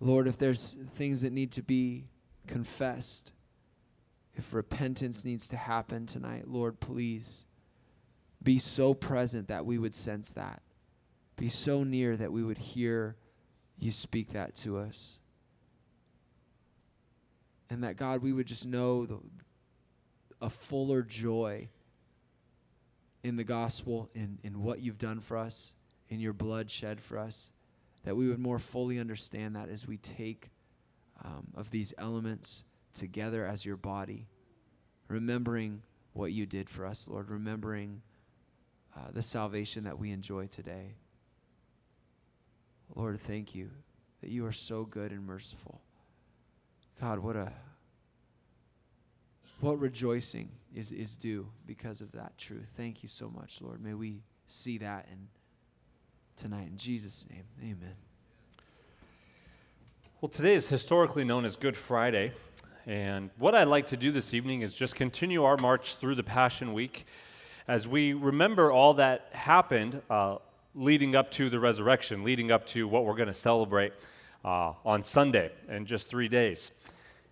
Lord, 0.00 0.28
if 0.28 0.38
there's 0.38 0.76
things 0.94 1.22
that 1.22 1.32
need 1.32 1.52
to 1.52 1.62
be 1.62 2.04
confessed, 2.46 3.32
if 4.34 4.54
repentance 4.54 5.24
needs 5.24 5.48
to 5.48 5.56
happen 5.56 6.06
tonight, 6.06 6.46
Lord, 6.46 6.78
please 6.78 7.46
be 8.42 8.58
so 8.58 8.94
present 8.94 9.48
that 9.48 9.66
we 9.66 9.78
would 9.78 9.94
sense 9.94 10.32
that. 10.34 10.62
Be 11.36 11.48
so 11.48 11.82
near 11.82 12.16
that 12.16 12.32
we 12.32 12.42
would 12.42 12.58
hear 12.58 13.16
you 13.78 13.90
speak 13.90 14.32
that 14.32 14.54
to 14.56 14.78
us. 14.78 15.20
And 17.70 17.84
that, 17.84 17.96
God, 17.96 18.22
we 18.22 18.32
would 18.32 18.46
just 18.46 18.66
know 18.66 19.06
the, 19.06 19.18
a 20.40 20.48
fuller 20.48 21.02
joy 21.02 21.68
in 23.22 23.36
the 23.36 23.44
gospel, 23.44 24.08
in, 24.14 24.38
in 24.42 24.62
what 24.62 24.80
you've 24.80 24.98
done 24.98 25.20
for 25.20 25.36
us, 25.36 25.74
in 26.08 26.20
your 26.20 26.32
blood 26.32 26.70
shed 26.70 27.00
for 27.00 27.18
us, 27.18 27.50
that 28.08 28.16
we 28.16 28.26
would 28.26 28.38
more 28.38 28.58
fully 28.58 28.98
understand 28.98 29.54
that 29.54 29.68
as 29.68 29.86
we 29.86 29.98
take 29.98 30.48
um, 31.22 31.46
of 31.54 31.70
these 31.70 31.92
elements 31.98 32.64
together 32.94 33.44
as 33.44 33.66
your 33.66 33.76
body, 33.76 34.26
remembering 35.08 35.82
what 36.14 36.32
you 36.32 36.46
did 36.46 36.70
for 36.70 36.86
us, 36.86 37.06
Lord, 37.06 37.28
remembering 37.28 38.00
uh, 38.96 39.10
the 39.12 39.20
salvation 39.20 39.84
that 39.84 39.98
we 39.98 40.10
enjoy 40.10 40.46
today. 40.46 40.94
Lord, 42.94 43.20
thank 43.20 43.54
you 43.54 43.68
that 44.22 44.30
you 44.30 44.46
are 44.46 44.52
so 44.52 44.86
good 44.86 45.12
and 45.12 45.26
merciful. 45.26 45.82
God, 46.98 47.18
what 47.18 47.36
a 47.36 47.52
what 49.60 49.78
rejoicing 49.78 50.48
is, 50.74 50.92
is 50.92 51.14
due 51.18 51.50
because 51.66 52.00
of 52.00 52.12
that 52.12 52.38
truth. 52.38 52.72
Thank 52.74 53.02
you 53.02 53.10
so 53.10 53.28
much, 53.28 53.60
Lord. 53.60 53.82
May 53.82 53.92
we 53.92 54.22
see 54.46 54.78
that 54.78 55.08
in 55.12 55.28
tonight 56.38 56.68
in 56.70 56.76
Jesus' 56.76 57.26
name. 57.28 57.42
Amen. 57.60 57.94
Well, 60.20 60.28
today 60.28 60.54
is 60.54 60.68
historically 60.68 61.24
known 61.24 61.44
as 61.44 61.56
Good 61.56 61.76
Friday. 61.76 62.32
And 62.86 63.30
what 63.38 63.56
I'd 63.56 63.66
like 63.66 63.88
to 63.88 63.96
do 63.96 64.12
this 64.12 64.32
evening 64.32 64.62
is 64.62 64.72
just 64.72 64.94
continue 64.94 65.42
our 65.42 65.56
march 65.56 65.96
through 65.96 66.14
the 66.14 66.22
Passion 66.22 66.74
Week 66.74 67.06
as 67.66 67.88
we 67.88 68.12
remember 68.12 68.70
all 68.70 68.94
that 68.94 69.30
happened 69.32 70.00
uh, 70.08 70.36
leading 70.76 71.16
up 71.16 71.32
to 71.32 71.50
the 71.50 71.58
resurrection, 71.58 72.22
leading 72.22 72.52
up 72.52 72.68
to 72.68 72.86
what 72.86 73.04
we're 73.04 73.16
going 73.16 73.26
to 73.26 73.34
celebrate 73.34 73.92
uh, 74.44 74.74
on 74.84 75.02
Sunday 75.02 75.50
in 75.68 75.86
just 75.86 76.08
three 76.08 76.28
days. 76.28 76.70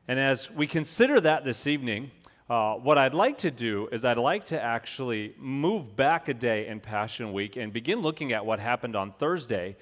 And 0.09 0.19
as 0.19 0.51
we 0.51 0.67
consider 0.67 1.21
that 1.21 1.45
this 1.45 1.69
evening, 1.69 2.11
uh, 2.49 2.75
what 2.75 2.97
I'd 2.97 3.15
like 3.15 3.39
to 3.39 3.51
do 3.51 3.89
is 3.91 4.05
I'd 4.05 4.19
like 4.19 4.47
to 4.47 4.63
actually 4.63 5.35
move 5.37 5.97
back 5.97 6.29
a 6.29 6.35
day 6.35 6.69
in 6.69 6.79
Passion 6.79 7.33
Week 7.33 7.57
and 7.57 7.73
begin 7.73 8.01
looking 8.01 8.33
at 8.33 8.47
what 8.47 8.61
happened 8.61 8.95
on 8.95 9.13
Thursday. 9.13 9.75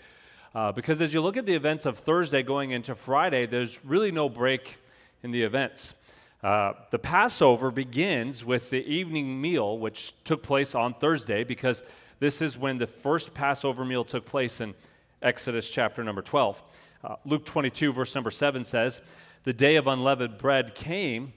Uh, 0.55 0.73
because 0.73 1.03
as 1.03 1.12
you 1.12 1.20
look 1.20 1.37
at 1.37 1.45
the 1.45 1.55
events 1.55 1.85
of 1.85 1.98
Thursday 1.98 2.42
going 2.42 2.70
into 2.70 2.95
Friday, 2.95 3.45
there's 3.45 3.85
really 3.85 4.11
no 4.11 4.31
break 4.31 4.79
in 5.23 5.31
the 5.31 5.42
events. 5.42 5.95
Uh, 6.42 6.73
the 6.91 6.98
Passover 6.98 7.70
begins 7.70 8.47
with 8.47 8.70
the 8.70 8.83
evening 8.87 9.39
meal, 9.39 9.79
which 9.79 10.15
took 10.25 10.42
place 10.42 10.75
on 10.75 10.95
Thursday, 10.95 11.45
because 11.45 11.83
this 12.19 12.41
is 12.41 12.57
when 12.57 12.79
the 12.79 12.87
first 12.87 13.35
Passover 13.35 13.85
meal 13.85 14.05
took 14.05 14.25
place 14.25 14.62
in 14.62 14.75
Exodus 15.20 15.69
chapter 15.69 16.03
number 16.03 16.23
12. 16.23 16.62
Uh, 17.03 17.17
Luke 17.27 17.45
22, 17.45 17.92
verse 17.92 18.15
number 18.15 18.31
7 18.31 18.65
says, 18.65 19.03
The 19.42 19.53
day 19.53 19.77
of 19.77 19.87
unleavened 19.87 20.39
bread 20.39 20.75
came 20.75 21.35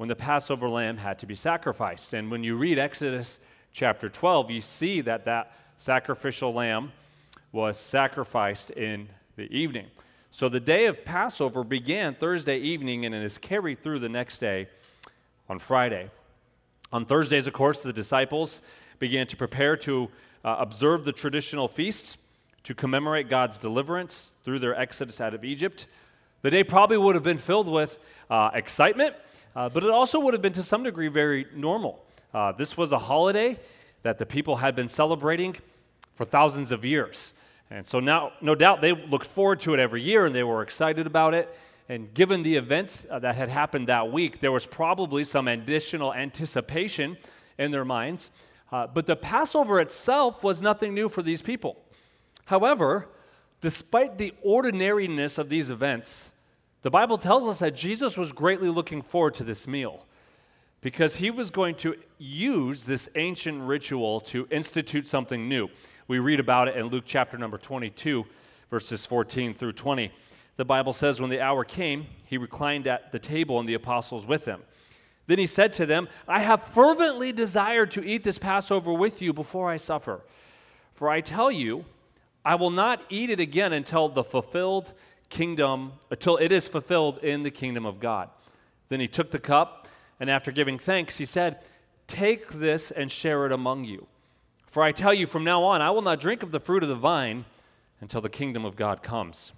when 0.00 0.08
the 0.08 0.16
Passover 0.16 0.66
lamb 0.66 0.96
had 0.96 1.18
to 1.18 1.26
be 1.26 1.34
sacrificed. 1.34 2.14
And 2.14 2.30
when 2.30 2.42
you 2.42 2.56
read 2.56 2.78
Exodus 2.78 3.38
chapter 3.70 4.08
12, 4.08 4.50
you 4.50 4.62
see 4.62 5.02
that 5.02 5.26
that 5.26 5.52
sacrificial 5.76 6.54
lamb 6.54 6.92
was 7.52 7.78
sacrificed 7.78 8.70
in 8.70 9.10
the 9.36 9.42
evening. 9.54 9.88
So 10.30 10.48
the 10.48 10.58
day 10.58 10.86
of 10.86 11.04
Passover 11.04 11.64
began 11.64 12.14
Thursday 12.14 12.56
evening 12.60 13.04
and 13.04 13.14
it 13.14 13.22
is 13.22 13.36
carried 13.36 13.82
through 13.82 13.98
the 13.98 14.08
next 14.08 14.38
day 14.38 14.68
on 15.50 15.58
Friday. 15.58 16.10
On 16.94 17.04
Thursdays, 17.04 17.46
of 17.46 17.52
course, 17.52 17.82
the 17.82 17.92
disciples 17.92 18.62
began 19.00 19.26
to 19.26 19.36
prepare 19.36 19.76
to 19.76 20.08
uh, 20.42 20.56
observe 20.60 21.04
the 21.04 21.12
traditional 21.12 21.68
feasts 21.68 22.16
to 22.62 22.74
commemorate 22.74 23.28
God's 23.28 23.58
deliverance 23.58 24.30
through 24.46 24.60
their 24.60 24.74
exodus 24.80 25.20
out 25.20 25.34
of 25.34 25.44
Egypt. 25.44 25.86
The 26.40 26.50
day 26.50 26.64
probably 26.64 26.96
would 26.96 27.16
have 27.16 27.24
been 27.24 27.36
filled 27.36 27.68
with 27.68 27.98
uh, 28.30 28.48
excitement 28.54 29.14
uh, 29.56 29.68
but 29.68 29.84
it 29.84 29.90
also 29.90 30.20
would 30.20 30.34
have 30.34 30.42
been 30.42 30.52
to 30.52 30.62
some 30.62 30.82
degree 30.82 31.08
very 31.08 31.46
normal. 31.54 32.04
Uh, 32.32 32.52
this 32.52 32.76
was 32.76 32.92
a 32.92 32.98
holiday 32.98 33.58
that 34.02 34.18
the 34.18 34.26
people 34.26 34.56
had 34.56 34.76
been 34.76 34.88
celebrating 34.88 35.56
for 36.14 36.24
thousands 36.24 36.72
of 36.72 36.84
years. 36.84 37.32
And 37.70 37.86
so 37.86 38.00
now, 38.00 38.32
no 38.40 38.54
doubt, 38.54 38.80
they 38.80 38.92
looked 38.92 39.26
forward 39.26 39.60
to 39.60 39.74
it 39.74 39.80
every 39.80 40.02
year 40.02 40.26
and 40.26 40.34
they 40.34 40.42
were 40.42 40.62
excited 40.62 41.06
about 41.06 41.34
it. 41.34 41.54
And 41.88 42.12
given 42.14 42.42
the 42.42 42.54
events 42.56 43.06
uh, 43.10 43.18
that 43.18 43.34
had 43.34 43.48
happened 43.48 43.88
that 43.88 44.12
week, 44.12 44.38
there 44.38 44.52
was 44.52 44.66
probably 44.66 45.24
some 45.24 45.48
additional 45.48 46.14
anticipation 46.14 47.18
in 47.58 47.70
their 47.70 47.84
minds. 47.84 48.30
Uh, 48.72 48.86
but 48.86 49.06
the 49.06 49.16
Passover 49.16 49.80
itself 49.80 50.44
was 50.44 50.62
nothing 50.62 50.94
new 50.94 51.08
for 51.08 51.22
these 51.22 51.42
people. 51.42 51.76
However, 52.44 53.08
despite 53.60 54.18
the 54.18 54.32
ordinariness 54.42 55.38
of 55.38 55.48
these 55.48 55.70
events, 55.70 56.29
the 56.82 56.90
Bible 56.90 57.18
tells 57.18 57.46
us 57.46 57.58
that 57.58 57.74
Jesus 57.74 58.16
was 58.16 58.32
greatly 58.32 58.68
looking 58.68 59.02
forward 59.02 59.34
to 59.34 59.44
this 59.44 59.66
meal 59.66 60.06
because 60.80 61.16
he 61.16 61.30
was 61.30 61.50
going 61.50 61.74
to 61.76 61.94
use 62.18 62.84
this 62.84 63.08
ancient 63.16 63.62
ritual 63.62 64.20
to 64.20 64.48
institute 64.50 65.06
something 65.06 65.48
new. 65.48 65.68
We 66.08 66.18
read 66.18 66.40
about 66.40 66.68
it 66.68 66.76
in 66.76 66.86
Luke 66.86 67.04
chapter 67.06 67.36
number 67.36 67.58
22, 67.58 68.24
verses 68.70 69.04
14 69.04 69.54
through 69.54 69.72
20. 69.74 70.10
The 70.56 70.64
Bible 70.64 70.92
says, 70.92 71.20
When 71.20 71.30
the 71.30 71.40
hour 71.40 71.64
came, 71.64 72.06
he 72.24 72.38
reclined 72.38 72.86
at 72.86 73.12
the 73.12 73.18
table 73.18 73.60
and 73.60 73.68
the 73.68 73.74
apostles 73.74 74.24
with 74.24 74.46
him. 74.46 74.62
Then 75.26 75.38
he 75.38 75.46
said 75.46 75.72
to 75.74 75.86
them, 75.86 76.08
I 76.26 76.40
have 76.40 76.62
fervently 76.62 77.30
desired 77.30 77.90
to 77.92 78.04
eat 78.04 78.24
this 78.24 78.38
Passover 78.38 78.92
with 78.92 79.22
you 79.22 79.32
before 79.32 79.70
I 79.70 79.76
suffer. 79.76 80.22
For 80.94 81.08
I 81.08 81.20
tell 81.20 81.52
you, 81.52 81.84
I 82.44 82.54
will 82.54 82.70
not 82.70 83.02
eat 83.10 83.30
it 83.30 83.38
again 83.38 83.72
until 83.72 84.08
the 84.08 84.24
fulfilled 84.24 84.92
kingdom 85.30 85.92
until 86.10 86.36
it 86.36 86.52
is 86.52 86.68
fulfilled 86.68 87.18
in 87.18 87.42
the 87.42 87.50
kingdom 87.50 87.86
of 87.86 88.00
God. 88.00 88.28
Then 88.90 89.00
he 89.00 89.08
took 89.08 89.30
the 89.30 89.38
cup, 89.38 89.88
and 90.18 90.28
after 90.28 90.52
giving 90.52 90.78
thanks, 90.78 91.16
he 91.16 91.24
said, 91.24 91.64
Take 92.06 92.50
this 92.50 92.90
and 92.90 93.10
share 93.10 93.46
it 93.46 93.52
among 93.52 93.84
you. 93.84 94.06
For 94.66 94.82
I 94.82 94.92
tell 94.92 95.14
you, 95.14 95.26
from 95.26 95.44
now 95.44 95.62
on, 95.62 95.80
I 95.80 95.90
will 95.90 96.02
not 96.02 96.20
drink 96.20 96.42
of 96.42 96.50
the 96.50 96.60
fruit 96.60 96.82
of 96.82 96.88
the 96.88 96.94
vine 96.94 97.44
until 98.00 98.20
the 98.20 98.28
kingdom 98.28 98.64
of 98.64 98.76
God 98.76 99.02
comes. 99.02 99.52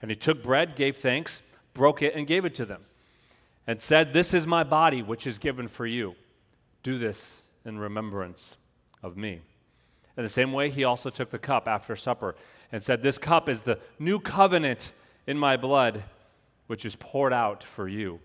And 0.00 0.10
he 0.10 0.16
took 0.16 0.42
bread, 0.42 0.76
gave 0.76 0.96
thanks, 0.96 1.42
broke 1.74 2.02
it, 2.02 2.14
and 2.14 2.26
gave 2.26 2.44
it 2.44 2.54
to 2.54 2.64
them, 2.64 2.82
and 3.66 3.80
said, 3.80 4.12
This 4.12 4.32
is 4.32 4.46
my 4.46 4.62
body, 4.62 5.02
which 5.02 5.26
is 5.26 5.38
given 5.38 5.68
for 5.68 5.86
you. 5.86 6.14
Do 6.82 6.98
this 6.98 7.44
in 7.64 7.78
remembrance 7.78 8.56
of 9.02 9.16
me. 9.16 9.40
In 10.16 10.22
the 10.22 10.28
same 10.28 10.52
way, 10.52 10.70
he 10.70 10.84
also 10.84 11.10
took 11.10 11.30
the 11.30 11.38
cup 11.38 11.66
after 11.66 11.96
supper 11.96 12.36
and 12.72 12.82
said, 12.82 13.02
This 13.02 13.18
cup 13.18 13.48
is 13.48 13.62
the 13.62 13.78
new 13.98 14.18
covenant 14.18 14.92
in 15.26 15.38
my 15.38 15.56
blood, 15.56 16.04
which 16.66 16.84
is 16.84 16.96
poured 16.96 17.32
out 17.32 17.62
for 17.62 17.88
you. 17.88 18.20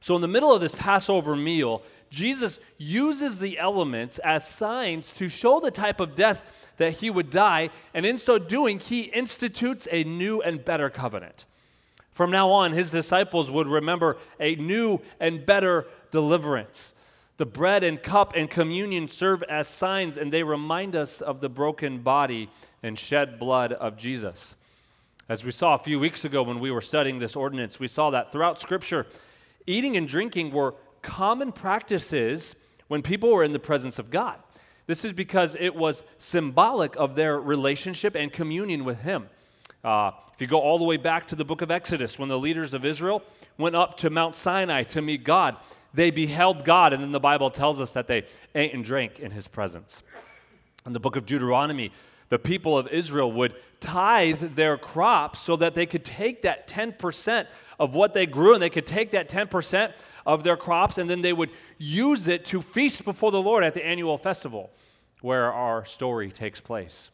So, 0.00 0.16
in 0.16 0.22
the 0.22 0.28
middle 0.28 0.52
of 0.52 0.60
this 0.60 0.74
Passover 0.74 1.36
meal, 1.36 1.82
Jesus 2.10 2.58
uses 2.78 3.38
the 3.38 3.58
elements 3.58 4.18
as 4.18 4.48
signs 4.48 5.12
to 5.12 5.28
show 5.28 5.60
the 5.60 5.70
type 5.70 6.00
of 6.00 6.14
death 6.14 6.42
that 6.78 6.94
he 6.94 7.10
would 7.10 7.30
die, 7.30 7.70
and 7.92 8.06
in 8.06 8.18
so 8.18 8.38
doing, 8.38 8.78
he 8.78 9.02
institutes 9.02 9.86
a 9.90 10.02
new 10.04 10.40
and 10.40 10.64
better 10.64 10.88
covenant. 10.88 11.44
From 12.10 12.30
now 12.30 12.50
on, 12.50 12.72
his 12.72 12.90
disciples 12.90 13.50
would 13.50 13.66
remember 13.66 14.16
a 14.40 14.56
new 14.56 15.00
and 15.20 15.44
better 15.44 15.86
deliverance. 16.10 16.94
The 17.36 17.46
bread 17.46 17.84
and 17.84 18.02
cup 18.02 18.34
and 18.34 18.50
communion 18.50 19.06
serve 19.08 19.42
as 19.44 19.68
signs, 19.68 20.16
and 20.16 20.32
they 20.32 20.42
remind 20.42 20.96
us 20.96 21.20
of 21.20 21.40
the 21.40 21.48
broken 21.48 21.98
body 22.00 22.50
and 22.82 22.98
shed 22.98 23.38
blood 23.38 23.72
of 23.72 23.96
Jesus. 23.96 24.54
As 25.30 25.44
we 25.44 25.52
saw 25.52 25.74
a 25.74 25.78
few 25.78 26.00
weeks 26.00 26.24
ago 26.24 26.42
when 26.42 26.58
we 26.58 26.72
were 26.72 26.80
studying 26.80 27.20
this 27.20 27.36
ordinance, 27.36 27.78
we 27.78 27.86
saw 27.86 28.10
that 28.10 28.32
throughout 28.32 28.60
Scripture, 28.60 29.06
eating 29.64 29.96
and 29.96 30.08
drinking 30.08 30.50
were 30.50 30.74
common 31.02 31.52
practices 31.52 32.56
when 32.88 33.00
people 33.00 33.30
were 33.30 33.44
in 33.44 33.52
the 33.52 33.60
presence 33.60 34.00
of 34.00 34.10
God. 34.10 34.40
This 34.88 35.04
is 35.04 35.12
because 35.12 35.56
it 35.60 35.76
was 35.76 36.02
symbolic 36.18 36.96
of 36.96 37.14
their 37.14 37.38
relationship 37.38 38.16
and 38.16 38.32
communion 38.32 38.84
with 38.84 39.02
Him. 39.02 39.28
Uh, 39.84 40.10
if 40.34 40.40
you 40.40 40.48
go 40.48 40.58
all 40.58 40.78
the 40.78 40.84
way 40.84 40.96
back 40.96 41.28
to 41.28 41.36
the 41.36 41.44
book 41.44 41.62
of 41.62 41.70
Exodus, 41.70 42.18
when 42.18 42.28
the 42.28 42.36
leaders 42.36 42.74
of 42.74 42.84
Israel 42.84 43.22
went 43.56 43.76
up 43.76 43.98
to 43.98 44.10
Mount 44.10 44.34
Sinai 44.34 44.82
to 44.82 45.00
meet 45.00 45.22
God, 45.22 45.56
they 45.94 46.10
beheld 46.10 46.64
God, 46.64 46.92
and 46.92 47.00
then 47.00 47.12
the 47.12 47.20
Bible 47.20 47.52
tells 47.52 47.80
us 47.80 47.92
that 47.92 48.08
they 48.08 48.24
ate 48.56 48.74
and 48.74 48.84
drank 48.84 49.20
in 49.20 49.30
His 49.30 49.46
presence. 49.46 50.02
In 50.84 50.92
the 50.92 50.98
book 50.98 51.14
of 51.14 51.24
Deuteronomy, 51.24 51.92
the 52.30 52.38
people 52.38 52.78
of 52.78 52.88
Israel 52.88 53.30
would 53.30 53.54
tithe 53.80 54.54
their 54.54 54.78
crops 54.78 55.40
so 55.40 55.56
that 55.56 55.74
they 55.74 55.84
could 55.84 56.04
take 56.04 56.42
that 56.42 56.66
10% 56.66 57.46
of 57.78 57.94
what 57.94 58.14
they 58.14 58.24
grew 58.24 58.54
and 58.54 58.62
they 58.62 58.70
could 58.70 58.86
take 58.86 59.10
that 59.10 59.28
10% 59.28 59.92
of 60.24 60.44
their 60.44 60.56
crops 60.56 60.96
and 60.98 61.10
then 61.10 61.22
they 61.22 61.32
would 61.32 61.50
use 61.78 62.28
it 62.28 62.44
to 62.46 62.62
feast 62.62 63.04
before 63.04 63.30
the 63.30 63.42
Lord 63.42 63.64
at 63.64 63.74
the 63.74 63.84
annual 63.84 64.16
festival 64.16 64.70
where 65.20 65.52
our 65.52 65.84
story 65.84 66.30
takes 66.30 66.60
place. 66.60 67.10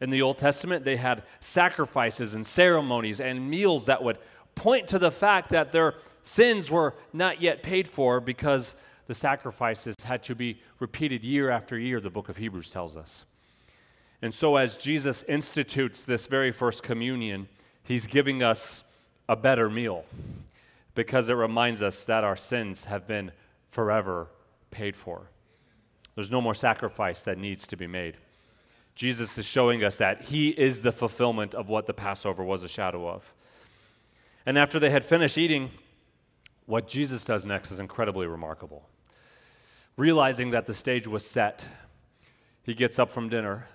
In 0.00 0.10
the 0.10 0.22
Old 0.22 0.38
Testament, 0.38 0.84
they 0.84 0.96
had 0.96 1.22
sacrifices 1.40 2.34
and 2.34 2.46
ceremonies 2.46 3.20
and 3.20 3.48
meals 3.48 3.86
that 3.86 4.02
would 4.02 4.18
point 4.54 4.88
to 4.88 4.98
the 4.98 5.10
fact 5.10 5.50
that 5.50 5.72
their 5.72 5.94
sins 6.22 6.70
were 6.70 6.94
not 7.12 7.40
yet 7.40 7.62
paid 7.62 7.86
for 7.86 8.20
because 8.20 8.74
the 9.06 9.14
sacrifices 9.14 9.94
had 10.02 10.22
to 10.24 10.34
be 10.34 10.60
repeated 10.80 11.24
year 11.24 11.48
after 11.48 11.78
year, 11.78 12.00
the 12.00 12.10
book 12.10 12.28
of 12.28 12.36
Hebrews 12.36 12.70
tells 12.70 12.96
us. 12.96 13.24
And 14.22 14.32
so, 14.32 14.56
as 14.56 14.78
Jesus 14.78 15.22
institutes 15.24 16.04
this 16.04 16.26
very 16.26 16.50
first 16.50 16.82
communion, 16.82 17.48
he's 17.82 18.06
giving 18.06 18.42
us 18.42 18.82
a 19.28 19.36
better 19.36 19.68
meal 19.68 20.04
because 20.94 21.28
it 21.28 21.34
reminds 21.34 21.82
us 21.82 22.04
that 22.04 22.24
our 22.24 22.36
sins 22.36 22.86
have 22.86 23.06
been 23.06 23.30
forever 23.70 24.28
paid 24.70 24.96
for. 24.96 25.30
There's 26.14 26.30
no 26.30 26.40
more 26.40 26.54
sacrifice 26.54 27.22
that 27.22 27.36
needs 27.36 27.66
to 27.66 27.76
be 27.76 27.86
made. 27.86 28.16
Jesus 28.94 29.36
is 29.36 29.44
showing 29.44 29.84
us 29.84 29.96
that 29.96 30.22
he 30.22 30.48
is 30.48 30.80
the 30.80 30.92
fulfillment 30.92 31.54
of 31.54 31.68
what 31.68 31.86
the 31.86 31.92
Passover 31.92 32.42
was 32.42 32.62
a 32.62 32.68
shadow 32.68 33.06
of. 33.06 33.34
And 34.46 34.56
after 34.56 34.80
they 34.80 34.88
had 34.88 35.04
finished 35.04 35.36
eating, 35.36 35.70
what 36.64 36.88
Jesus 36.88 37.24
does 37.24 37.44
next 37.44 37.70
is 37.70 37.78
incredibly 37.78 38.26
remarkable. 38.26 38.88
Realizing 39.98 40.50
that 40.52 40.66
the 40.66 40.72
stage 40.72 41.06
was 41.06 41.26
set, 41.26 41.64
he 42.62 42.72
gets 42.72 42.98
up 42.98 43.10
from 43.10 43.28
dinner 43.28 43.66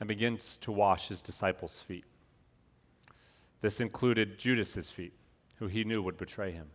and 0.00 0.08
begins 0.08 0.56
to 0.58 0.72
wash 0.72 1.08
his 1.08 1.20
disciples' 1.20 1.82
feet. 1.82 2.04
This 3.60 3.80
included 3.80 4.38
Judas's 4.38 4.90
feet, 4.90 5.12
who 5.56 5.66
he 5.66 5.84
knew 5.84 6.02
would 6.02 6.16
betray 6.16 6.52
him. 6.52 6.68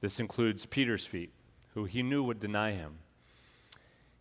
This 0.00 0.20
includes 0.20 0.64
Peter's 0.64 1.04
feet, 1.04 1.32
who 1.74 1.84
he 1.84 2.02
knew 2.02 2.22
would 2.22 2.40
deny 2.40 2.72
him. 2.72 2.98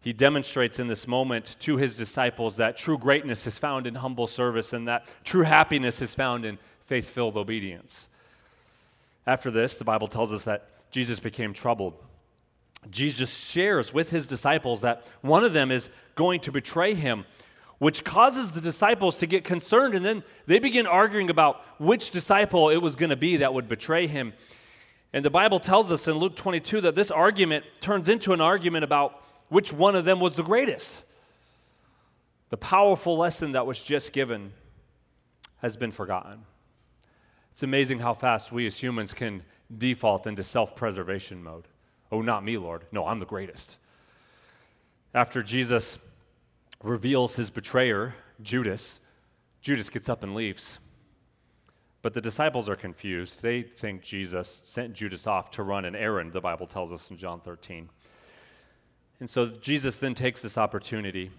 He 0.02 0.14
demonstrates 0.14 0.80
in 0.80 0.88
this 0.88 1.08
moment 1.08 1.58
to 1.62 1.78
his 1.78 1.98
disciples 1.98 2.58
that 2.58 2.78
true 2.78 2.98
greatness 2.98 3.48
is 3.48 3.58
found 3.58 3.88
in 3.88 3.96
humble 3.96 4.28
service 4.28 4.74
and 4.74 4.88
that 4.88 5.08
true 5.24 5.44
happiness 5.44 6.02
is 6.02 6.16
found 6.16 6.46
in 6.46 6.60
faith 6.86 7.10
filled 7.10 7.36
obedience. 7.36 8.10
After 9.26 9.52
this, 9.52 9.78
the 9.78 9.84
Bible 9.84 10.08
tells 10.08 10.32
us 10.32 10.46
that 10.46 10.70
Jesus 10.92 11.20
became 11.20 11.54
troubled. 11.54 11.96
Jesus 12.90 13.34
shares 13.34 13.94
with 13.94 14.10
his 14.10 14.28
disciples 14.28 14.82
that 14.82 15.04
one 15.22 15.44
of 15.44 15.54
them 15.54 15.72
is 15.72 15.90
going 16.16 16.40
to 16.42 16.52
betray 16.52 16.94
him, 16.94 17.26
which 17.80 18.04
causes 18.04 18.54
the 18.54 18.62
disciples 18.62 19.18
to 19.20 19.28
get 19.28 19.44
concerned, 19.44 19.94
and 19.94 20.04
then 20.04 20.24
they 20.46 20.60
begin 20.60 20.88
arguing 20.88 21.30
about 21.30 21.62
which 21.80 22.12
disciple 22.12 22.70
it 22.70 22.78
was 22.78 22.96
going 22.96 23.12
to 23.12 23.16
be 23.16 23.38
that 23.38 23.54
would 23.54 23.68
betray 23.68 24.08
him. 24.08 24.34
And 25.14 25.24
the 25.24 25.30
Bible 25.30 25.60
tells 25.60 25.92
us 25.92 26.08
in 26.08 26.16
Luke 26.16 26.36
22 26.36 26.82
that 26.82 26.96
this 26.96 27.12
argument 27.12 27.66
turns 27.80 28.10
into 28.10 28.34
an 28.34 28.42
argument 28.42 28.84
about 28.84 29.22
which 29.50 29.72
one 29.72 29.96
of 29.96 30.06
them 30.06 30.20
was 30.20 30.36
the 30.36 30.44
greatest. 30.44 31.06
The 32.50 32.58
powerful 32.58 33.18
lesson 33.18 33.54
that 33.54 33.66
was 33.66 33.82
just 33.82 34.12
given 34.12 34.54
has 35.58 35.78
been 35.78 35.92
forgotten. 35.92 36.46
It's 37.52 37.64
amazing 37.64 38.00
how 38.00 38.14
fast 38.14 38.52
we 38.52 38.68
as 38.68 38.82
humans 38.82 39.14
can 39.14 39.44
default 39.76 40.28
into 40.28 40.44
self 40.44 40.76
preservation 40.76 41.44
mode. 41.44 41.68
Oh, 42.12 42.22
not 42.22 42.44
me, 42.44 42.58
Lord. 42.58 42.86
No, 42.92 43.06
I'm 43.08 43.20
the 43.20 43.26
greatest. 43.26 43.78
After 45.14 45.42
Jesus 45.42 46.00
reveals 46.84 47.36
his 47.36 47.50
betrayer, 47.50 48.16
Judas, 48.42 49.00
Judas 49.62 49.90
gets 49.90 50.10
up 50.10 50.24
and 50.24 50.36
leaves. 50.36 50.80
But 52.02 52.14
the 52.14 52.22
disciples 52.22 52.70
are 52.70 52.76
confused. 52.76 53.42
They 53.42 53.64
think 53.64 54.02
Jesus 54.02 54.62
sent 54.64 54.94
Judas 54.94 55.28
off 55.28 55.52
to 55.52 55.64
run 55.64 55.86
an 55.86 55.96
errand, 55.96 56.32
the 56.32 56.42
Bible 56.42 56.68
tells 56.68 56.92
us 56.92 57.10
in 57.10 57.18
John 57.18 57.40
13. 57.40 57.90
And 59.20 59.30
so 59.30 59.48
Jesus 59.48 59.98
then 59.98 60.14
takes 60.14 60.42
this 60.42 60.58
opportunity 60.58 61.32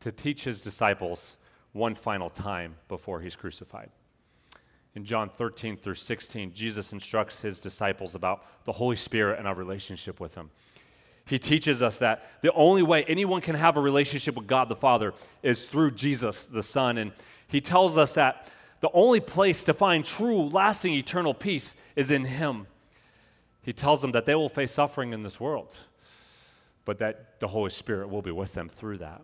to 0.00 0.12
teach 0.12 0.44
his 0.44 0.60
disciples 0.60 1.36
one 1.72 1.94
final 1.94 2.30
time 2.30 2.76
before 2.88 3.20
he's 3.20 3.34
crucified. 3.34 3.90
In 4.94 5.04
John 5.04 5.28
13 5.28 5.76
through 5.76 5.96
16, 5.96 6.52
Jesus 6.54 6.92
instructs 6.92 7.40
his 7.40 7.58
disciples 7.58 8.14
about 8.14 8.44
the 8.64 8.72
Holy 8.72 8.94
Spirit 8.94 9.40
and 9.40 9.48
our 9.48 9.54
relationship 9.54 10.20
with 10.20 10.36
him. 10.36 10.50
He 11.26 11.38
teaches 11.38 11.82
us 11.82 11.96
that 11.98 12.22
the 12.42 12.52
only 12.52 12.82
way 12.82 13.04
anyone 13.04 13.40
can 13.40 13.54
have 13.54 13.76
a 13.76 13.80
relationship 13.80 14.36
with 14.36 14.46
God 14.46 14.68
the 14.68 14.76
Father 14.76 15.14
is 15.42 15.66
through 15.66 15.92
Jesus 15.92 16.44
the 16.44 16.62
Son. 16.62 16.98
And 16.98 17.12
he 17.48 17.60
tells 17.60 17.96
us 17.96 18.14
that 18.14 18.46
the 18.80 18.90
only 18.92 19.20
place 19.20 19.64
to 19.64 19.72
find 19.72 20.04
true, 20.04 20.42
lasting, 20.42 20.92
eternal 20.92 21.32
peace 21.32 21.74
is 21.96 22.10
in 22.10 22.26
Him. 22.26 22.66
He 23.62 23.72
tells 23.72 24.02
them 24.02 24.12
that 24.12 24.26
they 24.26 24.34
will 24.34 24.50
face 24.50 24.72
suffering 24.72 25.14
in 25.14 25.22
this 25.22 25.40
world, 25.40 25.78
but 26.84 26.98
that 26.98 27.40
the 27.40 27.48
Holy 27.48 27.70
Spirit 27.70 28.10
will 28.10 28.20
be 28.20 28.30
with 28.30 28.52
them 28.52 28.68
through 28.68 28.98
that. 28.98 29.22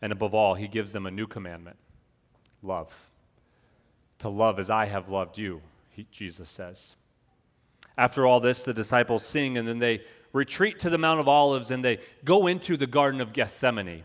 And 0.00 0.10
above 0.10 0.34
all, 0.34 0.54
He 0.54 0.68
gives 0.68 0.92
them 0.92 1.04
a 1.04 1.10
new 1.10 1.26
commandment 1.26 1.76
love. 2.62 2.94
To 4.20 4.30
love 4.30 4.58
as 4.58 4.70
I 4.70 4.86
have 4.86 5.08
loved 5.08 5.36
you, 5.36 5.60
he, 5.90 6.06
Jesus 6.10 6.48
says. 6.48 6.94
After 7.98 8.26
all 8.26 8.40
this, 8.40 8.62
the 8.62 8.72
disciples 8.72 9.26
sing 9.26 9.58
and 9.58 9.66
then 9.66 9.80
they 9.80 10.02
retreat 10.32 10.78
to 10.80 10.90
the 10.90 10.98
Mount 10.98 11.20
of 11.20 11.28
Olives 11.28 11.70
and 11.70 11.84
they 11.84 11.98
go 12.24 12.46
into 12.46 12.76
the 12.76 12.86
Garden 12.86 13.20
of 13.20 13.32
Gethsemane. 13.32 14.04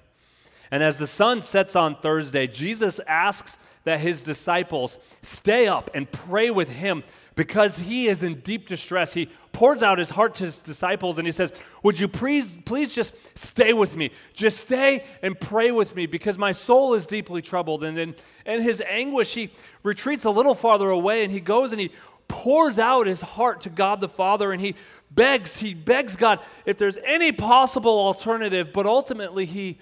And 0.72 0.84
as 0.84 0.98
the 0.98 1.08
sun 1.08 1.42
sets 1.42 1.76
on 1.76 1.96
Thursday, 1.96 2.48
Jesus 2.48 3.00
asks 3.08 3.58
that 3.86 4.02
his 4.02 4.22
disciples 4.22 5.00
stay 5.22 5.68
up 5.68 5.90
and 5.94 6.12
pray 6.12 6.50
with 6.50 6.68
him 6.68 7.04
because 7.36 7.80
he 7.80 8.08
is 8.08 8.24
in 8.24 8.42
deep 8.42 8.68
distress. 8.68 9.14
He 9.14 9.30
pours 9.54 9.82
out 9.82 9.98
his 9.98 10.10
heart 10.10 10.36
to 10.36 10.46
his 10.46 10.60
disciples 10.60 11.18
and 11.20 11.26
he 11.26 11.32
says, 11.32 11.54
Would 11.84 12.00
you 12.00 12.08
please, 12.08 12.60
please 12.66 12.94
just 12.94 13.14
stay 13.36 13.72
with 13.72 13.96
me? 13.96 14.12
Just 14.34 14.60
stay 14.60 15.06
and 15.22 15.40
pray 15.40 15.72
with 15.72 15.96
me 15.96 16.06
because 16.06 16.38
my 16.38 16.52
soul 16.52 16.96
is 16.96 17.08
deeply 17.08 17.42
troubled. 17.42 17.84
And 17.84 17.96
then 17.96 18.16
in 18.46 18.62
his 18.62 18.82
anguish, 18.82 19.34
he 19.34 19.52
retreats 19.84 20.26
a 20.26 20.32
little 20.32 20.56
farther 20.56 20.90
away 20.90 21.24
and 21.24 21.32
he 21.32 21.40
goes 21.40 21.72
and 21.72 21.80
he 21.80 21.92
pours 22.28 22.78
out 22.78 23.08
his 23.08 23.22
heart 23.22 23.62
to 23.62 23.70
God 23.70 24.02
the 24.02 24.10
Father 24.10 24.52
and 24.52 24.60
he 24.60 24.76
begs, 25.12 25.58
he 25.58 25.74
begs 25.74 26.16
God 26.16 26.40
if 26.66 26.78
there's 26.78 26.98
any 27.06 27.32
possible 27.32 28.00
alternative, 28.00 28.72
but 28.74 28.86
ultimately 28.86 29.46
he 29.46 29.80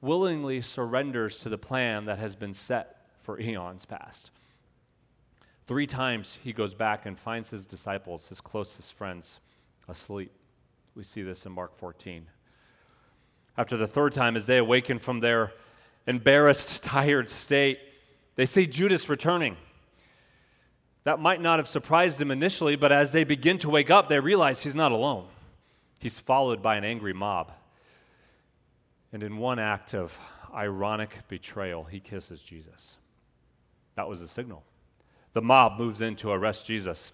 willingly 0.00 0.60
surrenders 0.60 1.38
to 1.40 1.48
the 1.48 1.58
plan 1.58 2.04
that 2.06 2.18
has 2.18 2.34
been 2.34 2.54
set 2.54 3.06
for 3.22 3.40
eons 3.40 3.84
past. 3.84 4.30
Three 5.66 5.86
times 5.86 6.38
he 6.42 6.52
goes 6.52 6.74
back 6.74 7.06
and 7.06 7.18
finds 7.18 7.50
his 7.50 7.64
disciples, 7.64 8.28
his 8.28 8.40
closest 8.40 8.92
friends, 8.94 9.38
asleep. 9.88 10.32
We 10.94 11.04
see 11.04 11.22
this 11.22 11.46
in 11.46 11.52
Mark 11.52 11.76
14. 11.78 12.26
After 13.56 13.76
the 13.76 13.86
third 13.86 14.12
time, 14.12 14.36
as 14.36 14.46
they 14.46 14.58
awaken 14.58 14.98
from 14.98 15.20
their 15.20 15.52
embarrassed, 16.06 16.82
tired 16.82 17.30
state, 17.30 17.78
they 18.34 18.46
see 18.46 18.66
Judas 18.66 19.08
returning. 19.08 19.56
That 21.04 21.18
might 21.18 21.40
not 21.40 21.58
have 21.58 21.66
surprised 21.66 22.20
him 22.20 22.30
initially, 22.30 22.76
but 22.76 22.92
as 22.92 23.12
they 23.12 23.24
begin 23.24 23.58
to 23.58 23.70
wake 23.70 23.90
up, 23.90 24.08
they 24.08 24.20
realize 24.20 24.62
he's 24.62 24.74
not 24.74 24.92
alone. 24.92 25.26
He's 25.98 26.18
followed 26.18 26.62
by 26.62 26.76
an 26.76 26.84
angry 26.84 27.12
mob. 27.12 27.52
And 29.12 29.22
in 29.22 29.38
one 29.38 29.58
act 29.58 29.94
of 29.94 30.16
ironic 30.54 31.10
betrayal, 31.28 31.84
he 31.84 32.00
kisses 32.00 32.42
Jesus. 32.42 32.96
That 33.96 34.08
was 34.08 34.20
the 34.20 34.28
signal. 34.28 34.62
The 35.32 35.42
mob 35.42 35.78
moves 35.78 36.00
in 36.00 36.16
to 36.16 36.30
arrest 36.30 36.66
Jesus. 36.66 37.12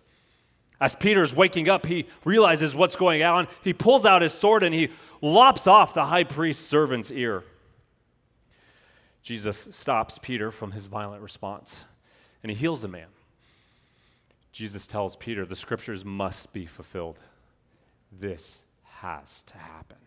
As 0.80 0.95
Peter's 0.95 1.35
waking 1.35 1.68
up, 1.68 1.87
he 1.87 2.07
realizes 2.25 2.75
what's 2.75 2.97
going 2.97 3.23
on. 3.23 3.49
He 3.64 3.73
pulls 3.73 4.07
out 4.07 4.23
his 4.23 4.33
sword 4.33 4.62
and 4.62 4.75
he 4.75 4.90
lops 5.21 5.66
off 5.66 5.95
the 5.95 6.04
high 6.04 6.25
priest's 6.25 6.66
servant's 6.68 7.11
ear. 7.11 7.42
Jesus 9.23 9.68
stops 9.73 10.18
Peter 10.18 10.50
from 10.50 10.73
his 10.73 10.87
violent 10.87 11.23
response 11.23 11.85
and 12.42 12.50
he 12.50 12.57
heals 12.57 12.83
the 12.83 12.88
man. 12.88 13.09
Jesus 14.58 14.88
tells 14.88 15.14
Peter, 15.14 15.46
The 15.46 15.54
scriptures 15.54 16.04
must 16.04 16.52
be 16.52 16.66
fulfilled. 16.66 17.20
This 18.10 18.66
has 18.82 19.44
to 19.44 19.56
happen. 19.56 19.98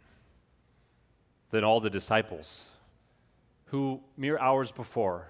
Then 1.52 1.64
all 1.64 1.80
the 1.80 1.90
disciples, 1.90 2.68
who 3.68 4.02
mere 4.18 4.38
hours 4.40 4.74
before, 4.74 5.30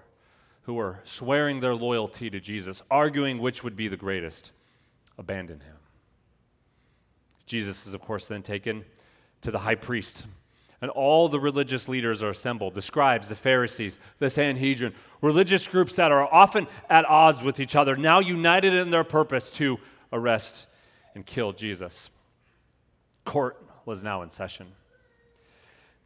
who 0.62 0.74
were 0.74 0.98
swearing 1.04 1.60
their 1.60 1.76
loyalty 1.76 2.30
to 2.30 2.40
Jesus, 2.40 2.82
arguing 2.90 3.38
which 3.38 3.62
would 3.62 3.76
be 3.76 3.86
the 3.86 3.96
greatest, 3.96 4.50
abandon 5.16 5.60
him. 5.60 5.76
Jesus 7.46 7.86
is, 7.86 7.94
of 7.94 8.00
course, 8.00 8.26
then 8.26 8.42
taken 8.42 8.84
to 9.42 9.52
the 9.52 9.60
high 9.60 9.76
priest 9.76 10.26
and 10.82 10.90
all 10.90 11.28
the 11.28 11.38
religious 11.38 11.88
leaders 11.88 12.22
are 12.22 12.30
assembled 12.30 12.74
the 12.74 12.82
scribes, 12.82 13.28
the 13.28 13.36
Pharisees, 13.36 14.00
the 14.18 14.28
Sanhedrin, 14.28 14.92
religious 15.22 15.66
groups 15.68 15.94
that 15.96 16.10
are 16.10 16.28
often 16.34 16.66
at 16.90 17.04
odds 17.06 17.42
with 17.42 17.60
each 17.60 17.76
other, 17.76 17.94
now 17.94 18.18
united 18.18 18.74
in 18.74 18.90
their 18.90 19.04
purpose 19.04 19.48
to 19.50 19.78
arrest 20.12 20.66
and 21.14 21.24
kill 21.24 21.52
Jesus. 21.52 22.10
Court 23.24 23.64
was 23.86 24.02
now 24.02 24.22
in 24.22 24.30
session. 24.30 24.66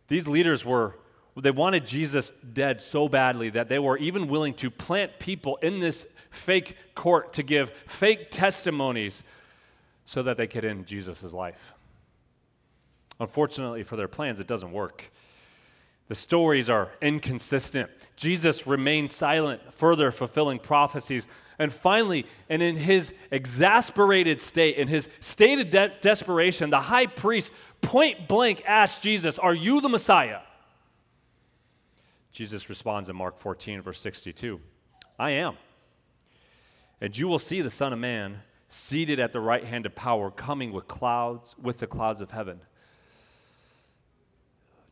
These 0.09 0.29
leaders 0.29 0.65
were, 0.65 0.97
they 1.35 1.51
wanted 1.51 1.87
Jesus 1.87 2.33
dead 2.53 2.83
so 2.83 3.09
badly 3.09 3.49
that 3.51 3.71
they 3.71 3.79
were 3.79 3.97
even 3.97 4.29
willing 4.29 4.53
to 4.55 4.71
plant 4.71 5.19
people 5.19 5.57
in 5.63 5.81
this 5.81 6.07
fake 6.31 6.77
court 6.95 7.33
to 7.33 7.43
give 7.43 7.73
fake 7.87 8.31
testimonies 8.31 9.23
so 10.05 10.23
that 10.23 10.37
they 10.37 10.47
could 10.47 10.67
end 10.67 10.87
Jesus' 10.87 11.33
life. 11.33 11.73
Unfortunately 13.19 13.83
for 13.83 13.97
their 13.97 14.09
plans, 14.09 14.41
it 14.41 14.47
doesn't 14.47 14.73
work. 14.73 15.11
The 16.09 16.15
stories 16.15 16.71
are 16.71 16.93
inconsistent. 17.03 17.91
Jesus 18.15 18.67
remains 18.67 19.15
silent, 19.15 19.61
further 19.75 20.13
fulfilling 20.13 20.59
prophecies. 20.59 21.27
And 21.59 21.73
finally, 21.73 22.27
and 22.49 22.63
in 22.63 22.77
his 22.77 23.15
exasperated 23.31 24.41
state, 24.41 24.77
in 24.77 24.89
his 24.89 25.09
state 25.21 25.59
of 25.59 25.71
de- 25.71 25.93
desperation, 26.01 26.71
the 26.71 26.81
high 26.81 27.07
priest 27.07 27.53
point 27.81 28.29
blank 28.29 28.63
asked 28.67 29.03
Jesus, 29.03 29.39
Are 29.39 29.55
you 29.55 29.81
the 29.81 29.89
Messiah? 29.89 30.41
Jesus 32.31 32.69
responds 32.69 33.09
in 33.09 33.17
Mark 33.17 33.39
14, 33.39 33.81
verse 33.81 34.01
62 34.01 34.61
I 35.19 35.31
am. 35.31 35.57
And 37.01 37.17
you 37.17 37.29
will 37.29 37.39
see 37.39 37.63
the 37.63 37.71
Son 37.71 37.93
of 37.93 37.99
Man 37.99 38.43
seated 38.69 39.19
at 39.19 39.33
the 39.33 39.41
right 39.41 39.65
hand 39.65 39.87
of 39.87 39.95
power, 39.95 40.31
coming 40.31 40.73
with 40.73 40.87
clouds, 40.87 41.55
with 41.61 41.79
the 41.79 41.87
clouds 41.87 42.21
of 42.21 42.31
heaven. 42.31 42.61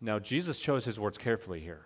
Now, 0.04 0.18
Jesus 0.18 0.58
chose 0.58 0.84
his 0.84 1.00
words 1.00 1.16
carefully 1.16 1.60
here. 1.60 1.80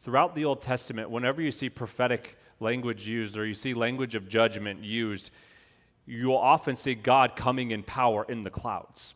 Throughout 0.00 0.34
the 0.34 0.46
Old 0.46 0.62
Testament, 0.62 1.10
whenever 1.10 1.42
you 1.42 1.50
see 1.50 1.68
prophetic 1.68 2.38
language 2.60 3.06
used 3.06 3.36
or 3.36 3.44
you 3.44 3.52
see 3.52 3.74
language 3.74 4.14
of 4.14 4.26
judgment 4.26 4.82
used, 4.82 5.30
you 6.06 6.28
will 6.28 6.38
often 6.38 6.76
see 6.76 6.94
God 6.94 7.36
coming 7.36 7.72
in 7.72 7.82
power 7.82 8.24
in 8.26 8.42
the 8.42 8.48
clouds. 8.48 9.14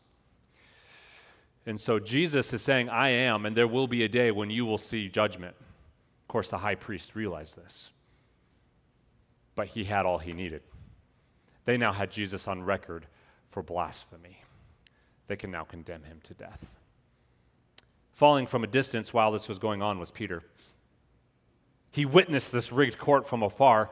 And 1.65 1.81
so 1.81 1.97
Jesus 1.97 2.53
is 2.53 2.61
saying, 2.61 2.89
I 2.89 3.09
am, 3.09 3.43
and 3.43 3.57
there 3.57 3.67
will 3.67 3.87
be 3.87 4.03
a 4.03 4.07
day 4.09 4.29
when 4.29 4.51
you 4.51 4.67
will 4.67 4.77
see 4.77 5.09
judgment. 5.09 5.55
Of 5.57 6.27
course, 6.27 6.49
the 6.49 6.59
high 6.59 6.75
priest 6.75 7.15
realized 7.15 7.57
this, 7.57 7.89
but 9.55 9.65
he 9.65 9.85
had 9.85 10.05
all 10.05 10.19
he 10.19 10.31
needed. 10.31 10.61
They 11.65 11.77
now 11.77 11.91
had 11.91 12.11
Jesus 12.11 12.47
on 12.47 12.61
record 12.61 13.07
for 13.49 13.63
blasphemy. 13.63 14.43
They 15.25 15.37
can 15.37 15.49
now 15.49 15.63
condemn 15.63 16.03
him 16.03 16.19
to 16.25 16.35
death. 16.35 16.67
Following 18.13 18.47
from 18.47 18.63
a 18.63 18.67
distance 18.67 19.13
while 19.13 19.31
this 19.31 19.47
was 19.47 19.59
going 19.59 19.81
on 19.81 19.99
was 19.99 20.11
Peter. 20.11 20.43
He 21.91 22.05
witnessed 22.05 22.51
this 22.51 22.71
rigged 22.71 22.97
court 22.97 23.27
from 23.27 23.43
afar, 23.43 23.89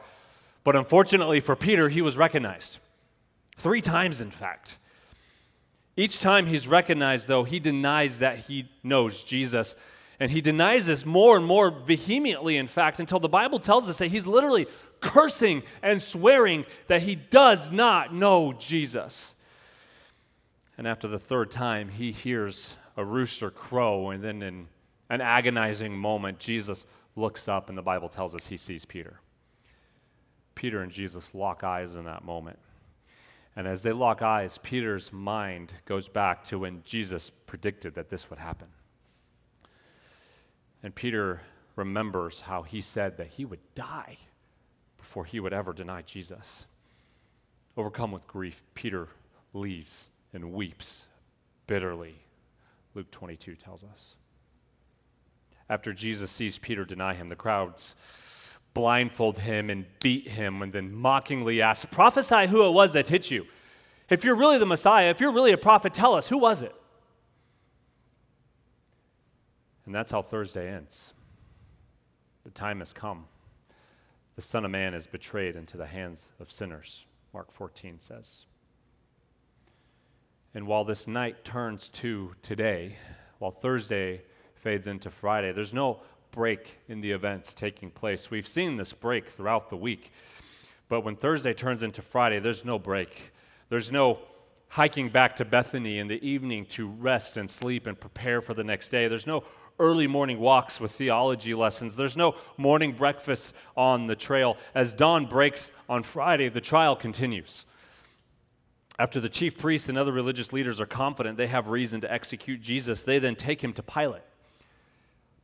but 0.64 0.76
unfortunately 0.76 1.40
for 1.40 1.56
Peter, 1.56 1.88
he 1.88 2.02
was 2.02 2.16
recognized. 2.16 2.78
Three 3.58 3.80
times, 3.80 4.20
in 4.20 4.30
fact. 4.30 4.78
Each 5.96 6.20
time 6.20 6.46
he's 6.46 6.66
recognized, 6.66 7.28
though, 7.28 7.44
he 7.44 7.60
denies 7.60 8.20
that 8.20 8.38
he 8.38 8.70
knows 8.82 9.22
Jesus. 9.22 9.74
And 10.18 10.30
he 10.30 10.40
denies 10.40 10.86
this 10.86 11.04
more 11.04 11.36
and 11.36 11.44
more 11.44 11.70
vehemently, 11.70 12.56
in 12.56 12.66
fact, 12.66 13.00
until 13.00 13.20
the 13.20 13.28
Bible 13.28 13.58
tells 13.58 13.90
us 13.90 13.98
that 13.98 14.06
he's 14.06 14.26
literally 14.26 14.66
cursing 15.00 15.62
and 15.82 16.00
swearing 16.00 16.64
that 16.86 17.02
he 17.02 17.14
does 17.16 17.70
not 17.70 18.14
know 18.14 18.52
Jesus. 18.52 19.34
And 20.78 20.86
after 20.86 21.08
the 21.08 21.18
third 21.18 21.50
time, 21.50 21.88
he 21.88 22.12
hears 22.12 22.76
a 22.96 23.04
rooster 23.04 23.50
crow, 23.50 24.10
and 24.10 24.22
then 24.22 24.42
in 24.42 24.68
an 25.10 25.20
agonizing 25.20 25.96
moment, 25.96 26.38
Jesus 26.38 26.86
looks 27.16 27.48
up, 27.48 27.68
and 27.68 27.76
the 27.76 27.82
Bible 27.82 28.08
tells 28.08 28.34
us 28.34 28.46
he 28.46 28.56
sees 28.56 28.84
Peter. 28.84 29.20
Peter 30.54 30.82
and 30.82 30.92
Jesus 30.92 31.34
lock 31.34 31.64
eyes 31.64 31.96
in 31.96 32.04
that 32.04 32.24
moment. 32.24 32.58
And 33.54 33.66
as 33.66 33.82
they 33.82 33.92
lock 33.92 34.22
eyes, 34.22 34.58
Peter's 34.62 35.12
mind 35.12 35.72
goes 35.84 36.08
back 36.08 36.46
to 36.46 36.58
when 36.58 36.82
Jesus 36.84 37.30
predicted 37.46 37.94
that 37.94 38.08
this 38.08 38.30
would 38.30 38.38
happen. 38.38 38.68
And 40.82 40.94
Peter 40.94 41.42
remembers 41.76 42.42
how 42.42 42.62
he 42.62 42.80
said 42.80 43.16
that 43.16 43.28
he 43.28 43.44
would 43.44 43.60
die 43.74 44.16
before 44.98 45.24
he 45.24 45.40
would 45.40 45.52
ever 45.52 45.72
deny 45.72 46.02
Jesus. 46.02 46.66
Overcome 47.76 48.12
with 48.12 48.26
grief, 48.26 48.62
Peter 48.74 49.08
leaves 49.52 50.10
and 50.32 50.52
weeps 50.52 51.06
bitterly, 51.66 52.16
Luke 52.94 53.10
22 53.10 53.56
tells 53.56 53.84
us. 53.84 54.16
After 55.68 55.92
Jesus 55.92 56.30
sees 56.30 56.58
Peter 56.58 56.84
deny 56.84 57.14
him, 57.14 57.28
the 57.28 57.36
crowds 57.36 57.94
blindfold 58.74 59.38
him 59.38 59.70
and 59.70 59.86
beat 60.00 60.28
him 60.28 60.62
and 60.62 60.72
then 60.72 60.92
mockingly 60.92 61.62
ask, 61.62 61.90
Prophesy 61.90 62.46
who 62.46 62.66
it 62.66 62.72
was 62.72 62.92
that 62.92 63.08
hit 63.08 63.30
you. 63.30 63.46
If 64.10 64.24
you're 64.24 64.34
really 64.34 64.58
the 64.58 64.66
Messiah, 64.66 65.08
if 65.08 65.20
you're 65.20 65.32
really 65.32 65.52
a 65.52 65.58
prophet, 65.58 65.94
tell 65.94 66.14
us, 66.14 66.28
who 66.28 66.38
was 66.38 66.62
it? 66.62 66.74
And 69.86 69.94
that's 69.94 70.12
how 70.12 70.22
Thursday 70.22 70.70
ends. 70.70 71.12
The 72.44 72.50
time 72.50 72.80
has 72.80 72.92
come. 72.92 73.26
The 74.36 74.42
Son 74.42 74.64
of 74.64 74.70
Man 74.70 74.94
is 74.94 75.06
betrayed 75.06 75.56
into 75.56 75.76
the 75.76 75.86
hands 75.86 76.28
of 76.40 76.50
sinners, 76.50 77.04
Mark 77.32 77.52
14 77.52 77.98
says. 77.98 78.46
And 80.54 80.66
while 80.66 80.84
this 80.84 81.06
night 81.06 81.44
turns 81.44 81.88
to 81.90 82.34
today, 82.42 82.96
while 83.38 83.50
Thursday 83.50 84.22
fades 84.54 84.86
into 84.86 85.10
Friday, 85.10 85.52
there's 85.52 85.72
no 85.72 86.00
break 86.30 86.78
in 86.88 87.00
the 87.00 87.12
events 87.12 87.54
taking 87.54 87.90
place. 87.90 88.30
We've 88.30 88.46
seen 88.46 88.76
this 88.76 88.92
break 88.92 89.28
throughout 89.28 89.70
the 89.70 89.76
week. 89.76 90.12
But 90.88 91.02
when 91.02 91.16
Thursday 91.16 91.54
turns 91.54 91.82
into 91.82 92.02
Friday, 92.02 92.38
there's 92.38 92.64
no 92.64 92.78
break. 92.78 93.32
There's 93.70 93.90
no 93.90 94.18
hiking 94.68 95.08
back 95.08 95.36
to 95.36 95.44
Bethany 95.44 95.98
in 95.98 96.08
the 96.08 96.26
evening 96.26 96.66
to 96.66 96.86
rest 96.86 97.36
and 97.36 97.48
sleep 97.48 97.86
and 97.86 97.98
prepare 97.98 98.40
for 98.40 98.54
the 98.54 98.64
next 98.64 98.90
day. 98.90 99.08
There's 99.08 99.26
no 99.26 99.44
early 99.78 100.06
morning 100.06 100.38
walks 100.38 100.80
with 100.80 100.92
theology 100.92 101.54
lessons. 101.54 101.96
There's 101.96 102.16
no 102.16 102.36
morning 102.56 102.92
breakfast 102.92 103.54
on 103.76 104.06
the 104.06 104.16
trail. 104.16 104.56
As 104.74 104.92
dawn 104.92 105.26
breaks 105.26 105.70
on 105.88 106.02
Friday, 106.02 106.48
the 106.48 106.60
trial 106.60 106.94
continues. 106.94 107.64
After 108.98 109.20
the 109.20 109.28
chief 109.28 109.58
priests 109.58 109.88
and 109.88 109.96
other 109.96 110.12
religious 110.12 110.52
leaders 110.52 110.80
are 110.80 110.86
confident 110.86 111.36
they 111.36 111.46
have 111.46 111.68
reason 111.68 112.00
to 112.02 112.12
execute 112.12 112.60
Jesus, 112.60 113.04
they 113.04 113.18
then 113.18 113.36
take 113.36 113.62
him 113.62 113.72
to 113.74 113.82
Pilate. 113.82 114.22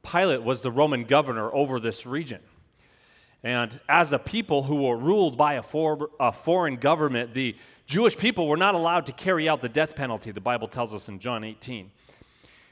Pilate 0.02 0.42
was 0.42 0.62
the 0.62 0.70
Roman 0.70 1.04
governor 1.04 1.52
over 1.52 1.80
this 1.80 2.06
region. 2.06 2.40
And 3.42 3.78
as 3.88 4.12
a 4.12 4.18
people 4.18 4.64
who 4.64 4.82
were 4.82 4.96
ruled 4.96 5.36
by 5.36 5.54
a, 5.54 5.62
for, 5.62 6.10
a, 6.18 6.32
foreign 6.32 6.76
government, 6.76 7.34
the 7.34 7.56
Jewish 7.86 8.16
people 8.16 8.48
were 8.48 8.56
not 8.56 8.74
allowed 8.74 9.06
to 9.06 9.12
carry 9.12 9.48
out 9.48 9.62
the 9.62 9.68
death 9.68 9.94
penalty, 9.94 10.32
the 10.32 10.40
Bible 10.40 10.66
tells 10.66 10.92
us 10.92 11.08
in 11.08 11.18
John 11.18 11.44
18. 11.44 11.90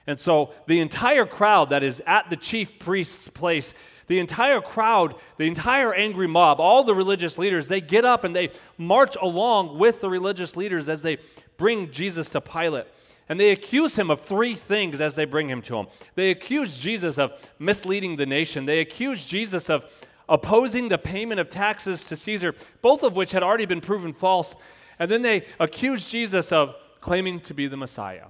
And 0.06 0.20
so 0.20 0.52
the 0.66 0.80
entire 0.80 1.26
crowd 1.26 1.70
that 1.70 1.82
is 1.82 2.02
at 2.06 2.30
the 2.30 2.36
chief 2.36 2.78
priest's 2.78 3.28
place, 3.28 3.74
the 4.06 4.20
entire 4.20 4.60
crowd, 4.60 5.16
the 5.36 5.46
entire 5.46 5.92
angry 5.92 6.28
mob, 6.28 6.60
all 6.60 6.84
the 6.84 6.94
religious 6.94 7.38
leaders, 7.38 7.68
they 7.68 7.80
get 7.80 8.04
up 8.04 8.22
and 8.22 8.34
they 8.34 8.50
march 8.78 9.16
along 9.20 9.78
with 9.78 10.00
the 10.00 10.08
religious 10.08 10.56
leaders 10.56 10.88
as 10.88 11.02
they 11.02 11.18
bring 11.56 11.90
Jesus 11.90 12.28
to 12.30 12.40
Pilate. 12.40 12.86
And 13.28 13.40
they 13.40 13.50
accuse 13.50 13.96
him 13.98 14.10
of 14.10 14.20
three 14.20 14.54
things 14.54 15.00
as 15.00 15.16
they 15.16 15.24
bring 15.24 15.48
him 15.50 15.60
to 15.62 15.76
him. 15.76 15.86
They 16.14 16.30
accuse 16.30 16.78
Jesus 16.78 17.18
of 17.18 17.32
misleading 17.58 18.16
the 18.16 18.26
nation. 18.26 18.66
They 18.66 18.78
accuse 18.78 19.24
Jesus 19.24 19.68
of 19.68 19.90
opposing 20.28 20.88
the 20.88 20.98
payment 20.98 21.40
of 21.40 21.50
taxes 21.50 22.04
to 22.04 22.14
Caesar, 22.16 22.54
both 22.82 23.02
of 23.02 23.16
which 23.16 23.32
had 23.32 23.42
already 23.42 23.66
been 23.66 23.80
proven 23.80 24.12
false. 24.12 24.54
And 25.00 25.10
then 25.10 25.22
they 25.22 25.44
accuse 25.58 26.08
Jesus 26.08 26.52
of 26.52 26.76
claiming 27.00 27.40
to 27.40 27.54
be 27.54 27.66
the 27.66 27.76
Messiah, 27.76 28.26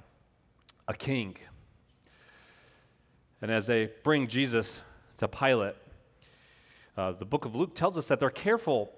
a 0.89 0.95
king. 0.95 1.37
And 3.43 3.51
as 3.51 3.67
they 3.67 3.91
bring 4.03 4.29
Jesus 4.29 4.81
to 5.19 5.29
Pilate, 5.29 5.75
uh, 6.97 7.13
the 7.13 7.25
book 7.25 7.45
of 7.45 7.55
Luke 7.55 7.75
tells 7.75 7.99
us 7.99 8.07
that 8.07 8.21
they're 8.21 8.31
careful 8.31 8.93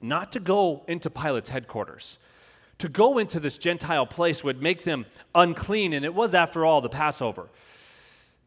not 0.00 0.32
to 0.32 0.40
go 0.40 0.84
into 0.86 1.10
Pilate's 1.10 1.48
headquarters 1.48 2.18
to 2.78 2.88
go 2.88 3.18
into 3.18 3.40
this 3.40 3.58
Gentile 3.58 4.06
place 4.06 4.42
would 4.42 4.62
make 4.62 4.84
them 4.84 5.06
unclean, 5.34 5.92
and 5.92 6.04
it 6.04 6.14
was, 6.14 6.34
after 6.34 6.64
all, 6.64 6.80
the 6.80 6.88
Passover. 6.88 7.48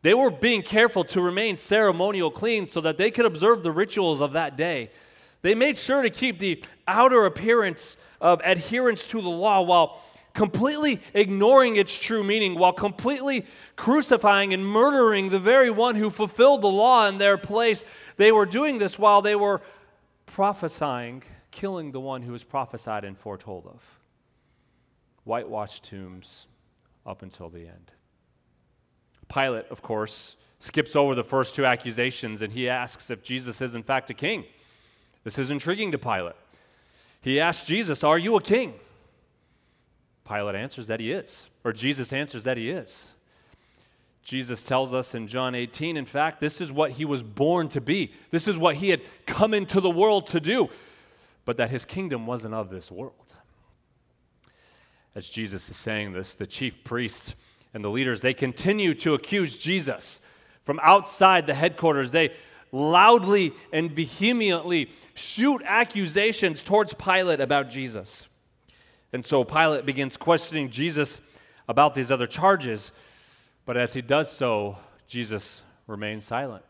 They 0.01 0.13
were 0.13 0.31
being 0.31 0.63
careful 0.63 1.03
to 1.05 1.21
remain 1.21 1.57
ceremonial 1.57 2.31
clean 2.31 2.69
so 2.69 2.81
that 2.81 2.97
they 2.97 3.11
could 3.11 3.25
observe 3.25 3.61
the 3.61 3.71
rituals 3.71 4.21
of 4.21 4.33
that 4.33 4.57
day. 4.57 4.89
They 5.41 5.53
made 5.53 5.77
sure 5.77 6.01
to 6.01 6.09
keep 6.09 6.39
the 6.39 6.63
outer 6.87 7.25
appearance 7.25 7.97
of 8.19 8.41
adherence 8.43 9.05
to 9.07 9.21
the 9.21 9.29
law 9.29 9.61
while 9.61 10.01
completely 10.33 11.01
ignoring 11.13 11.75
its 11.75 11.97
true 11.97 12.23
meaning, 12.23 12.55
while 12.55 12.73
completely 12.73 13.45
crucifying 13.75 14.53
and 14.53 14.65
murdering 14.65 15.29
the 15.29 15.39
very 15.39 15.69
one 15.69 15.95
who 15.95 16.09
fulfilled 16.09 16.61
the 16.61 16.67
law 16.67 17.07
in 17.07 17.17
their 17.17 17.37
place. 17.37 17.83
They 18.17 18.31
were 18.31 18.45
doing 18.45 18.77
this 18.77 18.97
while 18.97 19.21
they 19.21 19.35
were 19.35 19.61
prophesying, 20.25 21.23
killing 21.51 21.91
the 21.91 21.99
one 21.99 22.21
who 22.21 22.31
was 22.31 22.43
prophesied 22.43 23.03
and 23.03 23.17
foretold 23.17 23.67
of 23.67 23.81
whitewashed 25.23 25.83
tombs 25.83 26.47
up 27.05 27.21
until 27.21 27.49
the 27.49 27.61
end. 27.61 27.91
Pilate, 29.31 29.65
of 29.69 29.81
course, 29.81 30.35
skips 30.59 30.95
over 30.95 31.15
the 31.15 31.23
first 31.23 31.55
two 31.55 31.65
accusations 31.65 32.41
and 32.41 32.51
he 32.51 32.67
asks 32.67 33.09
if 33.09 33.23
Jesus 33.23 33.61
is, 33.61 33.75
in 33.75 33.83
fact, 33.83 34.09
a 34.09 34.13
king. 34.13 34.45
This 35.23 35.37
is 35.37 35.51
intriguing 35.51 35.91
to 35.91 35.97
Pilate. 35.97 36.35
He 37.21 37.39
asks 37.39 37.65
Jesus, 37.65 38.03
Are 38.03 38.17
you 38.17 38.35
a 38.35 38.41
king? 38.41 38.73
Pilate 40.27 40.55
answers 40.55 40.87
that 40.87 40.99
he 40.99 41.11
is, 41.11 41.49
or 41.63 41.73
Jesus 41.73 42.13
answers 42.13 42.43
that 42.43 42.57
he 42.57 42.69
is. 42.69 43.13
Jesus 44.23 44.63
tells 44.63 44.93
us 44.93 45.15
in 45.15 45.27
John 45.27 45.55
18, 45.55 45.97
in 45.97 46.05
fact, 46.05 46.39
this 46.39 46.61
is 46.61 46.71
what 46.71 46.91
he 46.91 47.05
was 47.05 47.23
born 47.23 47.69
to 47.69 47.81
be. 47.81 48.11
This 48.29 48.47
is 48.47 48.55
what 48.57 48.75
he 48.75 48.89
had 48.89 49.01
come 49.25 49.53
into 49.53 49.81
the 49.81 49.89
world 49.89 50.27
to 50.27 50.39
do, 50.39 50.69
but 51.43 51.57
that 51.57 51.71
his 51.71 51.85
kingdom 51.85 52.27
wasn't 52.27 52.53
of 52.53 52.69
this 52.69 52.91
world 52.91 53.33
as 55.15 55.27
Jesus 55.27 55.69
is 55.69 55.77
saying 55.77 56.13
this, 56.13 56.33
the 56.33 56.47
chief 56.47 56.83
priests 56.83 57.35
and 57.73 57.83
the 57.83 57.89
leaders, 57.89 58.21
they 58.21 58.33
continue 58.33 58.93
to 58.95 59.13
accuse 59.13 59.57
Jesus. 59.57 60.19
From 60.63 60.79
outside 60.81 61.47
the 61.47 61.53
headquarters, 61.53 62.11
they 62.11 62.31
loudly 62.71 63.53
and 63.73 63.91
vehemently 63.91 64.89
shoot 65.13 65.61
accusations 65.65 66.63
towards 66.63 66.93
Pilate 66.93 67.41
about 67.41 67.69
Jesus. 67.69 68.25
And 69.13 69.25
so 69.25 69.43
Pilate 69.43 69.85
begins 69.85 70.17
questioning 70.17 70.69
Jesus 70.69 71.21
about 71.67 71.95
these 71.95 72.11
other 72.11 72.25
charges, 72.25 72.91
but 73.65 73.77
as 73.77 73.93
he 73.93 74.01
does 74.01 74.31
so, 74.31 74.77
Jesus 75.07 75.61
remains 75.87 76.25
silent, 76.25 76.63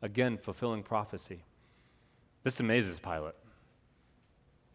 again 0.00 0.38
fulfilling 0.38 0.82
prophecy. 0.82 1.42
This 2.44 2.60
amazes 2.60 3.00
Pilate. 3.00 3.34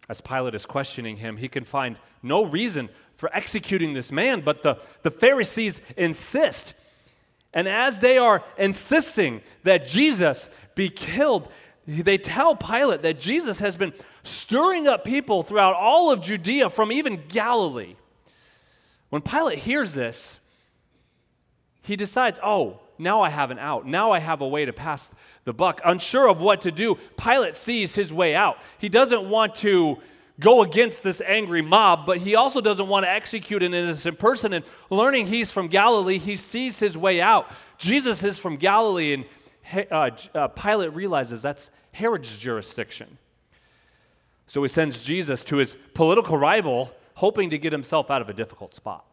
As 0.08 0.22
Pilate 0.22 0.54
is 0.54 0.66
questioning 0.66 1.18
him, 1.18 1.38
he 1.38 1.48
can 1.48 1.64
find 1.64 1.98
no 2.22 2.46
reason 2.46 2.90
for 3.16 3.30
executing 3.34 3.94
this 3.94 4.12
man, 4.12 4.42
but 4.42 4.62
the, 4.62 4.78
the 5.02 5.10
Pharisees 5.12 5.82
insist. 5.98 6.74
And 7.54 7.68
as 7.68 8.00
they 8.00 8.18
are 8.18 8.44
insisting 8.58 9.42
that 9.64 9.88
Jesus 9.88 10.50
be 10.76 10.90
killed, 10.90 11.50
they 11.88 12.18
tell 12.18 12.56
Pilate 12.56 13.02
that 13.02 13.20
Jesus 13.20 13.60
has 13.60 13.76
been 13.76 13.94
stirring 14.26 14.88
up 14.88 15.04
people 15.04 15.44
throughout 15.44 15.76
all 15.76 16.12
of 16.12 16.22
Judea 16.22 16.70
from 16.70 16.92
even 16.92 17.24
Galilee. 17.28 17.96
When 19.10 19.22
Pilate 19.22 19.60
hears 19.60 19.94
this, 19.94 20.40
he 21.82 21.96
decides, 21.96 22.40
oh, 22.44 22.80
now 22.98 23.22
I 23.22 23.30
have 23.30 23.52
an 23.52 23.60
out. 23.60 23.86
Now 23.86 24.12
I 24.12 24.20
have 24.20 24.42
a 24.42 24.48
way 24.48 24.66
to 24.66 24.74
pass 24.74 25.12
the 25.44 25.54
buck. 25.54 25.82
Unsure 25.86 26.28
of 26.28 26.42
what 26.42 26.62
to 26.62 26.72
do, 26.72 26.98
Pilate 27.18 27.56
sees 27.56 27.96
his 27.96 28.12
way 28.12 28.36
out. 28.36 28.58
He 28.78 28.90
doesn't 28.90 29.30
want 29.30 29.56
to 29.58 30.00
go 30.40 30.64
against 30.64 31.04
this 31.04 31.22
angry 31.22 31.62
mob, 31.62 32.06
but 32.06 32.18
he 32.18 32.36
also 32.36 32.62
doesn't 32.62 32.88
want 32.88 33.06
to 33.06 33.10
execute 33.10 33.64
an 33.64 33.74
innocent 33.74 34.20
person. 34.20 34.54
And 34.54 34.66
learning 34.90 35.28
he's 35.28 35.52
from 35.52 35.68
Galilee, 35.68 36.18
he 36.18 36.36
sees 36.36 36.80
his 36.80 36.98
way 36.98 37.22
out. 37.22 37.50
Jesus 37.78 38.24
is 38.24 38.38
from 38.38 38.58
Galilee, 38.58 39.14
and 39.14 39.88
uh, 39.92 40.10
uh, 40.34 40.48
Pilate 40.50 40.94
realizes 40.94 41.42
that's 41.42 41.70
Herod's 41.92 42.38
jurisdiction. 42.38 43.18
So 44.48 44.62
he 44.62 44.70
sends 44.70 45.04
Jesus 45.04 45.44
to 45.46 45.58
his 45.58 45.78
political 45.94 46.38
rival, 46.38 46.92
hoping 47.16 47.50
to 47.50 47.58
get 47.58 47.72
himself 47.72 48.12
out 48.12 48.22
of 48.22 48.30
a 48.30 48.34
difficult 48.34 48.74
spot. 48.74 49.06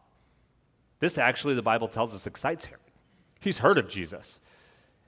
This 0.99 1.17
actually, 1.17 1.55
the 1.55 1.61
Bible 1.61 1.87
tells 1.87 2.13
us, 2.13 2.27
excites 2.27 2.65
Herod. 2.65 2.79
He's 3.39 3.57
heard 3.57 3.77
of 3.77 3.89
Jesus. 3.89 4.39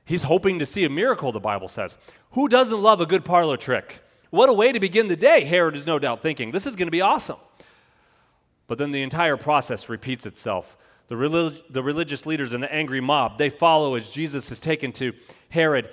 He's 0.03 0.23
hoping 0.23 0.59
to 0.59 0.65
see 0.65 0.83
a 0.83 0.89
miracle, 0.89 1.31
the 1.31 1.39
Bible 1.39 1.67
says. 1.67 1.97
Who 2.31 2.47
doesn't 2.47 2.81
love 2.81 3.01
a 3.01 3.05
good 3.05 3.23
parlor 3.23 3.57
trick? 3.57 4.01
What 4.29 4.49
a 4.49 4.53
way 4.53 4.71
to 4.71 4.79
begin 4.79 5.07
the 5.07 5.15
day, 5.15 5.45
Herod 5.45 5.75
is 5.75 5.87
no 5.87 5.99
doubt 5.99 6.21
thinking. 6.21 6.51
This 6.51 6.65
is 6.65 6.75
going 6.75 6.87
to 6.87 6.91
be 6.91 7.01
awesome. 7.01 7.37
But 8.67 8.77
then 8.77 8.91
the 8.91 9.03
entire 9.03 9.37
process 9.37 9.89
repeats 9.89 10.25
itself. 10.25 10.77
The, 11.07 11.15
relig- 11.15 11.61
the 11.69 11.83
religious 11.83 12.25
leaders 12.25 12.53
and 12.53 12.63
the 12.63 12.73
angry 12.73 12.99
mob, 12.99 13.37
they 13.37 13.49
follow 13.49 13.95
as 13.95 14.09
Jesus 14.09 14.51
is 14.51 14.59
taken 14.59 14.91
to 14.93 15.13
Herod. 15.49 15.89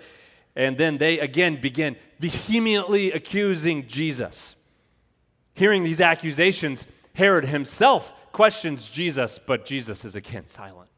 And 0.54 0.76
then 0.76 0.98
they 0.98 1.18
again 1.18 1.60
begin 1.60 1.96
vehemently 2.20 3.10
accusing 3.12 3.86
Jesus. 3.88 4.54
Hearing 5.54 5.82
these 5.82 6.00
accusations, 6.00 6.86
Herod 7.14 7.46
himself 7.46 8.12
questions 8.32 8.90
Jesus, 8.90 9.38
but 9.44 9.64
Jesus 9.64 10.04
is 10.04 10.14
again 10.14 10.46
silent. 10.46 10.90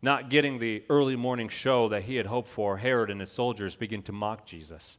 Not 0.00 0.30
getting 0.30 0.58
the 0.58 0.82
early 0.90 1.14
morning 1.14 1.48
show 1.48 1.88
that 1.90 2.02
he 2.02 2.16
had 2.16 2.26
hoped 2.26 2.48
for, 2.48 2.78
Herod 2.78 3.10
and 3.10 3.20
his 3.20 3.30
soldiers 3.30 3.76
begin 3.76 4.02
to 4.02 4.12
mock 4.12 4.44
Jesus. 4.44 4.96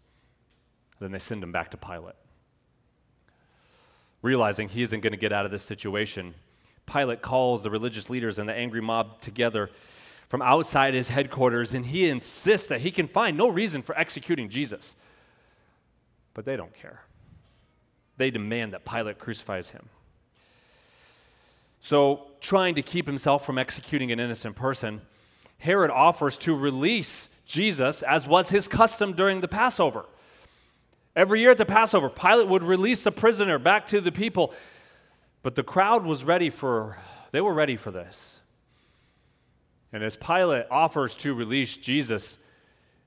Then 0.99 1.11
they 1.11 1.19
send 1.19 1.43
him 1.43 1.51
back 1.51 1.71
to 1.71 1.77
Pilate. 1.77 2.15
Realizing 4.21 4.69
he 4.69 4.81
isn't 4.81 5.01
going 5.01 5.11
to 5.11 5.17
get 5.17 5.33
out 5.33 5.43
of 5.43 5.51
this 5.51 5.63
situation, 5.63 6.33
Pilate 6.85 7.21
calls 7.21 7.63
the 7.63 7.69
religious 7.69 8.09
leaders 8.09 8.39
and 8.39 8.47
the 8.47 8.53
angry 8.53 8.81
mob 8.81 9.19
together 9.19 9.69
from 10.33 10.41
outside 10.41 10.95
his 10.95 11.09
headquarters, 11.09 11.75
and 11.75 11.85
he 11.85 12.09
insists 12.09 12.67
that 12.67 12.81
he 12.81 12.89
can 12.89 13.07
find 13.07 13.37
no 13.37 13.47
reason 13.47 13.83
for 13.83 13.95
executing 13.95 14.49
Jesus. 14.49 14.95
But 16.33 16.43
they 16.43 16.57
don't 16.57 16.73
care. 16.73 17.03
They 18.17 18.31
demand 18.31 18.73
that 18.73 18.83
Pilate 18.83 19.19
crucifies 19.19 19.69
him. 19.69 19.89
So, 21.81 22.31
trying 22.41 22.73
to 22.73 22.81
keep 22.81 23.05
himself 23.05 23.45
from 23.45 23.59
executing 23.59 24.11
an 24.11 24.19
innocent 24.19 24.55
person, 24.55 25.01
Herod 25.59 25.91
offers 25.91 26.35
to 26.39 26.57
release 26.57 27.29
Jesus, 27.45 28.01
as 28.01 28.27
was 28.27 28.49
his 28.49 28.67
custom 28.67 29.13
during 29.13 29.41
the 29.41 29.47
Passover. 29.47 30.03
Every 31.15 31.41
year 31.41 31.51
at 31.51 31.57
the 31.59 31.65
Passover, 31.67 32.09
Pilate 32.09 32.47
would 32.47 32.63
release 32.63 33.05
a 33.05 33.11
prisoner 33.11 33.59
back 33.59 33.85
to 33.85 34.01
the 34.01 34.11
people. 34.11 34.51
But 35.43 35.53
the 35.53 35.61
crowd 35.61 36.03
was 36.05 36.23
ready 36.23 36.49
for, 36.49 36.97
they 37.31 37.39
were 37.39 37.53
ready 37.53 37.75
for 37.75 37.91
this. 37.91 38.39
And 39.93 40.03
as 40.03 40.17
Pilate 40.17 40.65
offers 40.69 41.15
to 41.17 41.33
release 41.33 41.77
Jesus, 41.77 42.37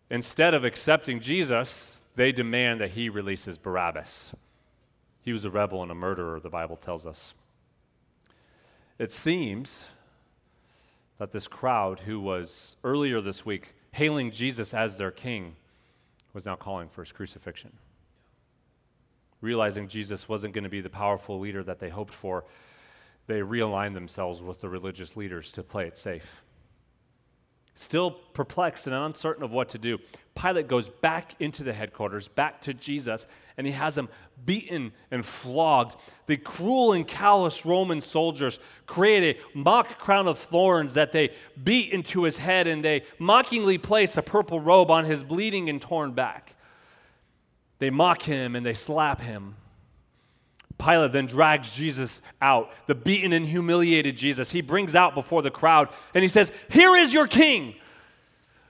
instead 0.09 0.55
of 0.55 0.65
accepting 0.65 1.21
Jesus, 1.21 2.01
they 2.15 2.33
demand 2.33 2.81
that 2.81 2.93
he 2.93 3.09
releases 3.09 3.59
Barabbas. 3.59 4.33
He 5.21 5.33
was 5.33 5.45
a 5.45 5.51
rebel 5.51 5.83
and 5.83 5.91
a 5.91 5.95
murderer, 5.95 6.41
the 6.41 6.49
Bible 6.49 6.77
tells 6.77 7.05
us. 7.05 7.35
It 8.99 9.13
seems 9.13 9.89
that 11.19 11.33
this 11.33 11.49
crowd, 11.49 12.01
who 12.01 12.21
was 12.21 12.77
earlier 12.85 13.21
this 13.21 13.45
week 13.45 13.75
hailing 13.93 14.31
Jesus 14.31 14.73
as 14.73 14.97
their 14.97 15.11
king, 15.11 15.57
was 16.33 16.47
now 16.47 16.55
calling 16.55 16.89
for 16.89 17.03
his 17.03 17.13
crucifixion 17.13 17.73
realizing 19.41 19.89
Jesus 19.89 20.29
wasn't 20.29 20.55
going 20.55 20.65
to 20.65 20.71
be 20.71 20.81
the 20.81 20.91
powerful 20.91 21.39
leader 21.39 21.63
that 21.65 21.79
they 21.79 21.89
hoped 21.89 22.15
for, 22.15 22.45
they 23.27 23.41
realigned 23.41 23.95
themselves 23.95 24.43
with 24.43 24.61
the 24.61 24.69
religious 24.69 25.17
leaders 25.17 25.53
to 25.53 25.63
play 25.63 25.87
it 25.87 25.99
safe. 25.99 26.43
Still 27.79 28.11
perplexed 28.11 28.87
and 28.87 28.97
uncertain 28.97 29.45
of 29.45 29.53
what 29.53 29.69
to 29.69 29.79
do, 29.79 29.99
Pilate 30.35 30.67
goes 30.67 30.89
back 30.89 31.35
into 31.41 31.63
the 31.63 31.75
headquarters, 31.75 32.27
back 32.27 32.63
to 32.63 32.73
Jesus, 32.75 33.27
and 33.59 33.67
he 33.67 33.73
has 33.75 33.97
him 33.97 34.09
beaten 34.45 34.93
and 35.11 35.25
flogged. 35.25 35.97
The 36.25 36.39
cruel 36.39 36.95
and 36.95 37.07
callous 37.07 37.67
Roman 37.67 38.01
soldiers 38.01 38.59
create 38.87 39.37
a 39.37 39.59
mock 39.59 39.99
crown 39.99 40.27
of 40.27 40.39
thorns 40.39 40.95
that 40.95 41.13
they 41.13 41.35
beat 41.63 41.93
into 41.93 42.23
his 42.23 42.39
head, 42.39 42.67
and 42.67 42.83
they 42.83 43.03
mockingly 43.19 43.77
place 43.77 44.17
a 44.17 44.23
purple 44.23 44.59
robe 44.59 44.91
on 44.91 45.05
his 45.05 45.23
bleeding 45.23 45.69
and 45.69 45.81
torn 45.81 46.13
back. 46.13 46.55
They 47.79 47.91
mock 47.91 48.23
him 48.23 48.57
and 48.57 48.65
they 48.65 48.75
slap 48.75 49.21
him. 49.21 49.57
Pilate 50.79 51.13
then 51.13 51.27
drags 51.27 51.71
Jesus 51.73 52.21
out, 52.43 52.71
the 52.87 52.95
beaten 52.95 53.33
and 53.33 53.47
humiliated 53.47 54.17
Jesus. 54.17 54.51
He 54.51 54.61
brings 54.61 54.95
out 54.95 55.15
before 55.15 55.43
the 55.43 55.51
crowd 55.51 55.89
and 56.15 56.23
he 56.23 56.29
says, 56.29 56.53
Here 56.69 56.95
is 56.97 57.15
your 57.15 57.27
king. 57.27 57.75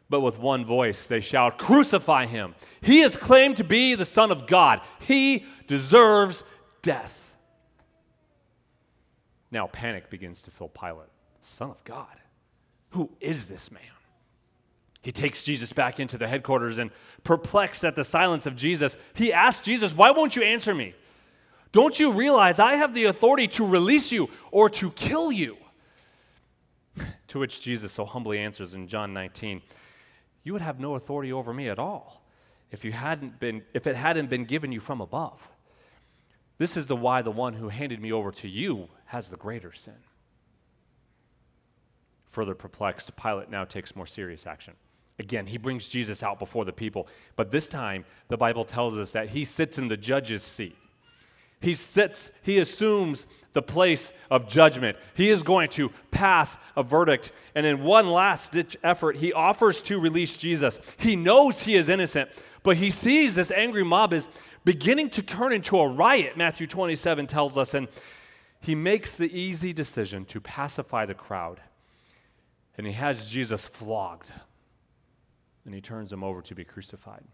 But 0.09 0.21
with 0.21 0.39
one 0.39 0.65
voice 0.65 1.07
they 1.07 1.21
shout, 1.21 1.59
Crucify 1.59 2.27
him. 2.27 2.55
He 2.81 3.01
is 3.01 3.17
claimed 3.17 3.57
to 3.57 3.65
be 3.65 3.95
the 3.95 4.05
Son 4.05 4.31
of 4.31 4.47
God. 4.47 4.81
He 5.01 5.45
deserves 5.67 6.45
death. 6.83 7.35
Now 9.51 9.67
panic 9.67 10.11
begins 10.11 10.43
to 10.43 10.51
fill 10.51 10.69
Pilate. 10.69 11.09
Son 11.41 11.71
of 11.71 11.83
God. 11.85 12.21
Who 12.91 13.11
is 13.21 13.47
this 13.47 13.71
man? 13.71 13.83
He 15.03 15.13
takes 15.13 15.45
Jesus 15.45 15.73
back 15.73 16.01
into 16.01 16.19
the 16.19 16.27
headquarters 16.27 16.79
and, 16.79 16.91
perplexed 17.23 17.85
at 17.85 17.95
the 17.95 18.03
silence 18.03 18.47
of 18.47 18.57
Jesus, 18.57 18.97
he 19.15 19.33
asks 19.33 19.65
Jesus, 19.65 19.95
Why 19.95 20.11
won't 20.11 20.35
you 20.35 20.43
answer 20.43 20.75
me? 20.75 20.95
Don't 21.77 22.01
you 22.01 22.11
realize 22.11 22.59
I 22.59 22.77
have 22.77 22.95
the 22.95 23.05
authority 23.05 23.47
to 23.49 23.67
release 23.67 24.11
you 24.11 24.31
or 24.51 24.71
to 24.71 24.91
kill 24.93 25.31
you? 25.31 25.59
To 27.29 27.41
which 27.41 27.61
Jesus 27.61 27.93
so 27.93 28.07
humbly 28.07 28.39
answers 28.39 28.73
in 28.73 28.89
John 28.89 29.13
19, 29.13 29.61
You 30.43 30.55
would 30.55 30.63
have 30.63 30.81
no 30.81 30.95
authority 30.95 31.35
over 31.35 31.53
me 31.53 31.69
at 31.69 31.79
all 31.79 32.23
if, 32.71 32.83
you 32.83 32.93
hadn't 32.93 33.39
been, 33.39 33.63
if 33.75 33.87
it 33.87 33.95
hadn't 33.95 34.31
been 34.31 34.47
given 34.47 34.73
you 34.73 34.81
from 34.81 35.03
above. 35.03 35.47
This 36.57 36.79
is 36.79 36.87
the 36.87 36.97
why 36.97 37.21
the 37.21 37.31
one 37.31 37.53
who 37.53 37.69
handed 37.69 38.01
me 38.01 38.11
over 38.11 38.33
to 38.33 38.49
you 38.49 38.89
has 39.05 39.29
the 39.29 39.37
greater 39.37 39.75
sin. 39.75 40.01
Further 42.31 42.55
perplexed, 42.55 43.15
Pilate 43.17 43.51
now 43.51 43.65
takes 43.65 43.95
more 43.95 44.07
serious 44.07 44.47
action. 44.47 44.73
Again, 45.19 45.45
he 45.45 45.59
brings 45.59 45.91
Jesus 45.91 46.23
out 46.23 46.39
before 46.39 46.65
the 46.65 46.73
people. 46.73 47.07
But 47.35 47.51
this 47.51 47.69
time, 47.69 48.07
the 48.29 48.39
Bible 48.39 48.65
tells 48.65 48.97
us 48.97 49.13
that 49.13 49.29
he 49.29 49.45
sits 49.45 49.77
in 49.77 49.89
the 49.89 49.97
judge's 49.99 50.43
seat. 50.43 50.77
He 51.61 51.75
sits, 51.75 52.31
he 52.43 52.59
assumes 52.59 53.27
the 53.53 53.63
place 53.63 54.13
of 54.31 54.47
judgment. 54.47 54.99
He 55.15 55.31
is 55.31 55.43
going 55.43 55.69
to 55.71 55.91
pass 56.11 56.59
a 56.77 56.83
verdict. 56.83 57.33
And 57.55 57.65
in 57.65 57.83
one 57.83 58.11
last 58.11 58.53
ditch 58.53 58.77
effort, 58.83 59.17
he 59.17 59.33
offers 59.33 59.81
to 59.83 59.99
release 59.99 60.37
Jesus. 60.37 60.79
He 60.99 61.17
knows 61.17 61.63
he 61.63 61.77
is 61.77 61.89
innocent, 61.89 62.31
but 62.63 62.77
he 62.77 62.91
sees 62.91 63.35
this 63.35 63.51
angry 63.51 63.85
mob 63.85 64.13
is 64.13 64.29
beginning 64.65 65.11
to 65.11 65.23
turn 65.23 65.53
into 65.53 65.79
a 65.79 65.89
riot, 65.89 66.37
Matthew 66.37 66.67
27 66.67 67.27
tells 67.27 67.57
us. 67.57 67.73
And 67.73 67.89
he 68.61 68.75
makes 68.75 69.15
the 69.15 69.35
easy 69.37 69.73
decision 69.73 70.25
to 70.27 70.41
pacify 70.41 71.07
the 71.07 71.15
crowd. 71.15 71.61
And 72.77 72.87
he 72.87 72.93
has 72.93 73.31
Jesus 73.31 73.67
flogged 73.67 74.31
and 75.67 75.75
he 75.75 75.81
turns 75.81 76.13
him 76.13 76.25
over 76.25 76.41
to 76.43 76.55
be 76.55 76.65
crucified. 76.65 77.25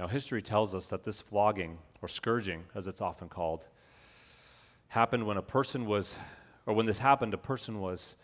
Now, 0.00 0.06
history 0.06 0.40
tells 0.40 0.74
us 0.74 0.86
that 0.86 1.04
this 1.04 1.20
flogging, 1.20 1.76
or 2.00 2.08
scourging 2.08 2.64
as 2.74 2.86
it's 2.86 3.02
often 3.02 3.28
called, 3.28 3.66
happened 4.88 5.26
when 5.26 5.36
a 5.36 5.42
person 5.42 5.84
was 5.84 6.16
or 6.64 6.72
when 6.72 6.86
this 6.86 7.00
happened, 7.00 7.34
a 7.34 7.38
person 7.38 7.80
was 7.80 8.14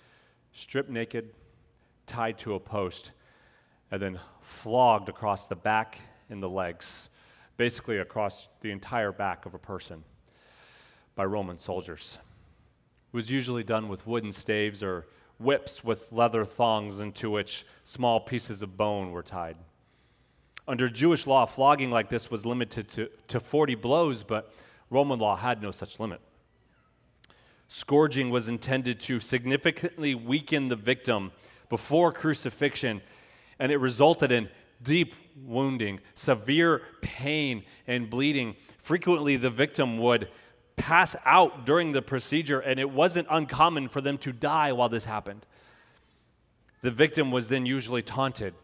stripped 0.55 0.89
naked, 0.89 1.35
tied 2.07 2.39
to 2.39 2.55
a 2.55 2.61
post, 2.61 3.11
and 3.91 4.01
then 4.01 4.19
flogged 4.41 5.11
across 5.11 5.49
the 5.49 5.55
back 5.55 6.01
and 6.31 6.43
the 6.43 6.49
legs, 6.49 7.11
basically 7.59 7.99
across 7.99 8.49
the 8.63 8.71
entire 8.71 9.13
back 9.13 9.45
of 9.45 9.53
a 9.53 9.59
person 9.59 10.03
by 11.15 11.27
Roman 11.27 11.59
soldiers. 11.59 12.17
It 13.13 13.17
was 13.17 13.31
usually 13.31 13.65
done 13.65 13.91
with 13.91 14.07
wooden 14.07 14.33
staves 14.33 14.83
or 14.83 15.09
whips 15.39 15.85
with 15.85 16.11
leather 16.11 16.47
thongs 16.47 17.01
into 17.01 17.29
which 17.29 17.67
small 17.85 18.19
pieces 18.19 18.63
of 18.63 18.79
bone 18.79 19.11
were 19.11 19.23
tied. 19.23 19.59
Under 20.69 20.89
Jewish 20.89 21.27
law, 21.27 21.47
flogging 21.47 21.91
like 21.91 22.09
this 22.09 22.31
was 22.31 22.45
limited 22.45 22.89
to, 22.91 23.09
to 23.29 23.41
40 23.41 23.77
blows, 23.77 24.23
but 24.25 24.53
Roman 24.91 25.19
law 25.19 25.37
had 25.37 25.63
no 25.63 25.71
such 25.71 26.01
limit. 26.01 26.21
Scourging 27.69 28.31
was 28.31 28.49
intended 28.49 29.01
to 29.01 29.21
significantly 29.21 30.15
weaken 30.15 30.69
the 30.69 30.77
victim 30.77 31.33
before 31.69 32.13
crucifixion, 32.13 33.01
and 33.59 33.73
it 33.73 33.79
resulted 33.79 34.31
in 34.31 34.49
deep 34.83 35.15
wounding, 35.45 36.01
severe 36.15 36.83
pain, 37.01 37.65
and 37.87 38.09
bleeding. 38.09 38.57
Frequently, 38.79 39.37
the 39.37 39.51
victim 39.51 39.99
would 39.99 40.29
pass 40.77 41.17
out 41.25 41.67
during 41.67 41.93
the 41.93 42.03
procedure, 42.03 42.61
and 42.61 42.79
it 42.79 42.91
wasn't 42.91 43.27
uncommon 43.31 43.89
for 43.89 44.01
them 44.01 44.19
to 44.19 44.33
die 44.33 44.73
while 44.73 44.89
this 44.89 45.05
happened. 45.05 45.45
The 46.83 46.91
victim 46.91 47.31
was 47.31 47.49
then 47.49 47.67
usually 47.67 48.03
taunted, 48.03 48.55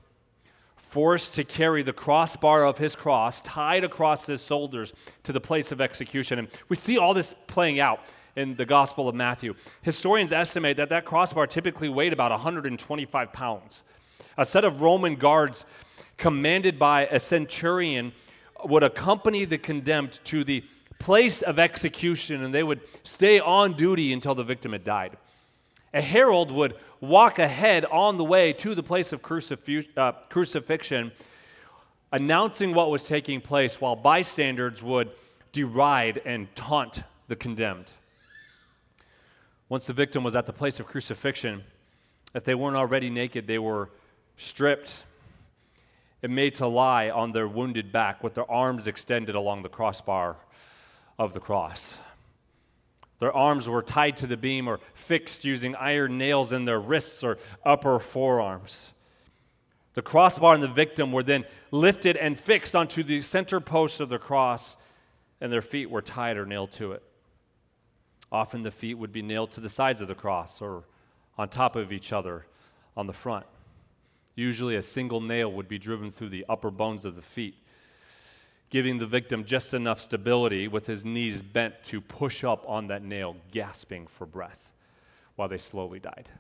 forced 0.92 1.32
to 1.32 1.42
carry 1.42 1.82
the 1.82 1.92
crossbar 1.92 2.66
of 2.66 2.76
his 2.76 2.94
cross 2.94 3.40
tied 3.40 3.82
across 3.82 4.26
his 4.26 4.44
shoulders 4.44 4.92
to 5.22 5.32
the 5.32 5.40
place 5.40 5.72
of 5.72 5.80
execution. 5.80 6.38
And 6.38 6.48
we 6.68 6.76
see 6.76 6.98
all 6.98 7.14
this 7.14 7.34
playing 7.46 7.80
out 7.80 8.00
in 8.36 8.56
the 8.56 8.66
Gospel 8.66 9.08
of 9.08 9.14
Matthew. 9.14 9.54
Historians 9.80 10.32
estimate 10.32 10.76
that 10.76 10.90
that 10.90 11.06
crossbar 11.06 11.46
typically 11.46 11.88
weighed 11.88 12.12
about 12.12 12.30
125 12.30 13.32
pounds. 13.32 13.84
A 14.36 14.44
set 14.44 14.66
of 14.66 14.82
Roman 14.82 15.16
guards, 15.16 15.64
commanded 16.18 16.78
by 16.78 17.06
a 17.06 17.18
centurion, 17.18 18.12
would 18.62 18.82
accompany 18.82 19.46
the 19.46 19.56
condemned 19.56 20.20
to 20.24 20.44
the 20.44 20.62
place 20.98 21.40
of 21.40 21.58
execution 21.58 22.44
and 22.44 22.54
they 22.54 22.62
would 22.62 22.82
stay 23.02 23.40
on 23.40 23.72
duty 23.72 24.12
until 24.12 24.34
the 24.34 24.44
victim 24.44 24.72
had 24.72 24.84
died. 24.84 25.16
A 25.94 26.02
herald 26.02 26.50
would 26.50 26.74
walk 27.02 27.40
ahead 27.40 27.84
on 27.86 28.16
the 28.16 28.24
way 28.24 28.52
to 28.52 28.74
the 28.74 28.82
place 28.82 29.12
of 29.12 29.20
uh, 29.96 30.12
crucifixion, 30.30 31.12
announcing 32.12 32.72
what 32.72 32.90
was 32.90 33.04
taking 33.04 33.40
place, 33.40 33.80
while 33.80 33.96
bystanders 33.96 34.82
would 34.82 35.10
deride 35.50 36.22
and 36.24 36.54
taunt 36.54 37.02
the 37.26 37.36
condemned. 37.36 37.90
Once 39.68 39.86
the 39.86 39.92
victim 39.92 40.22
was 40.22 40.36
at 40.36 40.46
the 40.46 40.52
place 40.52 40.78
of 40.78 40.86
crucifixion, 40.86 41.62
if 42.34 42.44
they 42.44 42.54
weren't 42.54 42.76
already 42.76 43.10
naked, 43.10 43.46
they 43.46 43.58
were 43.58 43.90
stripped 44.36 45.04
and 46.22 46.34
made 46.34 46.54
to 46.54 46.66
lie 46.66 47.10
on 47.10 47.32
their 47.32 47.48
wounded 47.48 47.90
back 47.90 48.22
with 48.22 48.34
their 48.34 48.48
arms 48.50 48.86
extended 48.86 49.34
along 49.34 49.62
the 49.62 49.68
crossbar 49.68 50.36
of 51.18 51.32
the 51.32 51.40
cross. 51.40 51.96
Their 53.22 53.32
arms 53.32 53.68
were 53.68 53.82
tied 53.82 54.16
to 54.16 54.26
the 54.26 54.36
beam 54.36 54.66
or 54.66 54.80
fixed 54.94 55.44
using 55.44 55.76
iron 55.76 56.18
nails 56.18 56.52
in 56.52 56.64
their 56.64 56.80
wrists 56.80 57.22
or 57.22 57.38
upper 57.64 58.00
forearms. 58.00 58.90
The 59.94 60.02
crossbar 60.02 60.54
and 60.54 60.62
the 60.62 60.66
victim 60.66 61.12
were 61.12 61.22
then 61.22 61.44
lifted 61.70 62.16
and 62.16 62.36
fixed 62.36 62.74
onto 62.74 63.04
the 63.04 63.20
center 63.20 63.60
post 63.60 64.00
of 64.00 64.08
the 64.08 64.18
cross, 64.18 64.76
and 65.40 65.52
their 65.52 65.62
feet 65.62 65.88
were 65.88 66.02
tied 66.02 66.36
or 66.36 66.44
nailed 66.44 66.72
to 66.72 66.90
it. 66.90 67.04
Often 68.32 68.64
the 68.64 68.72
feet 68.72 68.94
would 68.94 69.12
be 69.12 69.22
nailed 69.22 69.52
to 69.52 69.60
the 69.60 69.68
sides 69.68 70.00
of 70.00 70.08
the 70.08 70.16
cross 70.16 70.60
or 70.60 70.82
on 71.38 71.48
top 71.48 71.76
of 71.76 71.92
each 71.92 72.12
other 72.12 72.46
on 72.96 73.06
the 73.06 73.12
front. 73.12 73.46
Usually, 74.34 74.74
a 74.74 74.82
single 74.82 75.20
nail 75.20 75.52
would 75.52 75.68
be 75.68 75.78
driven 75.78 76.10
through 76.10 76.30
the 76.30 76.44
upper 76.48 76.72
bones 76.72 77.04
of 77.04 77.14
the 77.14 77.22
feet 77.22 77.54
giving 78.72 78.96
the 78.96 79.06
victim 79.06 79.44
just 79.44 79.74
enough 79.74 80.00
stability 80.00 80.66
with 80.66 80.86
his 80.86 81.04
knees 81.04 81.42
bent 81.42 81.74
to 81.84 82.00
push 82.00 82.42
up 82.42 82.64
on 82.66 82.86
that 82.86 83.04
nail, 83.04 83.36
gasping 83.50 84.06
for 84.06 84.24
breath 84.24 84.72
while 85.36 85.46
they 85.46 85.58
slowly 85.58 86.00
died. 86.00 86.30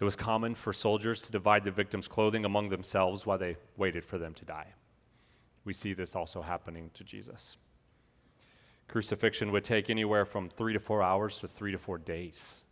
It 0.00 0.02
was 0.02 0.16
common 0.16 0.56
for 0.56 0.72
soldiers 0.72 1.20
to 1.20 1.30
divide 1.30 1.62
the 1.62 1.70
victim's 1.70 2.08
clothing 2.08 2.44
among 2.44 2.70
themselves 2.70 3.24
while 3.24 3.38
they 3.38 3.56
waited 3.76 4.04
for 4.04 4.18
them 4.18 4.34
to 4.34 4.44
die. 4.44 4.66
We 5.64 5.72
see 5.74 5.94
this 5.94 6.16
also 6.16 6.42
happening 6.42 6.90
to 6.94 7.04
Jesus. 7.04 7.56
Crucifixion 8.88 9.52
would 9.52 9.62
take 9.62 9.88
anywhere 9.88 10.24
from 10.24 10.48
three 10.48 10.72
to 10.72 10.80
four 10.80 11.04
hours 11.04 11.38
to 11.38 11.46
three 11.46 11.70
to 11.70 11.78
four 11.78 11.98
days. 11.98 12.64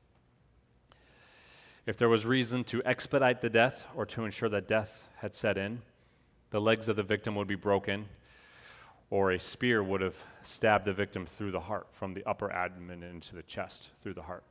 If 1.86 1.96
there 1.98 2.08
was 2.08 2.26
reason 2.26 2.64
to 2.64 2.82
expedite 2.84 3.40
the 3.40 3.48
death 3.48 3.84
or 3.94 4.06
to 4.06 4.24
ensure 4.24 4.48
that 4.48 4.66
death 4.66 5.04
had 5.18 5.36
set 5.36 5.56
in, 5.56 5.82
the 6.50 6.60
legs 6.60 6.88
of 6.88 6.96
the 6.96 7.02
victim 7.02 7.34
would 7.36 7.48
be 7.48 7.54
broken, 7.54 8.06
or 9.10 9.32
a 9.32 9.38
spear 9.38 9.82
would 9.82 10.00
have 10.00 10.16
stabbed 10.42 10.84
the 10.84 10.92
victim 10.92 11.26
through 11.26 11.50
the 11.50 11.60
heart, 11.60 11.86
from 11.92 12.14
the 12.14 12.24
upper 12.24 12.52
abdomen 12.52 13.02
into 13.02 13.34
the 13.34 13.42
chest, 13.42 13.88
through 14.02 14.14
the 14.14 14.22
heart. 14.22 14.44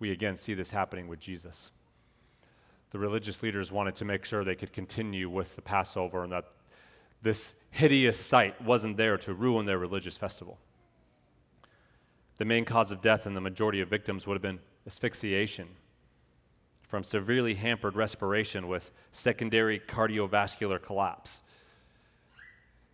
We 0.00 0.10
again 0.12 0.36
see 0.36 0.54
this 0.54 0.70
happening 0.70 1.08
with 1.08 1.20
Jesus. 1.20 1.70
The 2.90 2.98
religious 2.98 3.42
leaders 3.42 3.70
wanted 3.70 3.94
to 3.96 4.04
make 4.04 4.24
sure 4.24 4.44
they 4.44 4.54
could 4.54 4.72
continue 4.72 5.28
with 5.28 5.54
the 5.56 5.62
Passover 5.62 6.22
and 6.22 6.32
that 6.32 6.46
this 7.20 7.54
hideous 7.70 8.18
sight 8.18 8.60
wasn't 8.62 8.96
there 8.96 9.18
to 9.18 9.34
ruin 9.34 9.66
their 9.66 9.78
religious 9.78 10.16
festival. 10.16 10.58
The 12.38 12.44
main 12.44 12.64
cause 12.64 12.92
of 12.92 13.02
death 13.02 13.26
in 13.26 13.34
the 13.34 13.40
majority 13.40 13.80
of 13.80 13.88
victims 13.88 14.26
would 14.26 14.34
have 14.34 14.42
been 14.42 14.60
asphyxiation 14.86 15.68
from 16.88 17.04
severely 17.04 17.54
hampered 17.54 17.94
respiration 17.94 18.66
with 18.66 18.90
secondary 19.12 19.78
cardiovascular 19.78 20.82
collapse. 20.82 21.42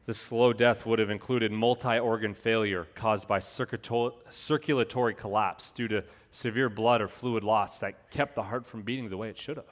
The 0.04 0.12
slow 0.12 0.52
death 0.52 0.84
would 0.84 0.98
have 0.98 1.08
included 1.08 1.50
multi 1.50 1.98
organ 1.98 2.34
failure 2.34 2.86
caused 2.94 3.26
by 3.26 3.38
circulatory 3.38 5.14
collapse 5.14 5.70
due 5.70 5.88
to 5.88 6.04
severe 6.32 6.68
blood 6.68 7.00
or 7.00 7.08
fluid 7.08 7.44
loss 7.44 7.78
that 7.78 8.10
kept 8.10 8.34
the 8.34 8.42
heart 8.42 8.66
from 8.66 8.82
beating 8.82 9.08
the 9.08 9.16
way 9.16 9.30
it 9.30 9.38
should 9.38 9.56
have. 9.56 9.64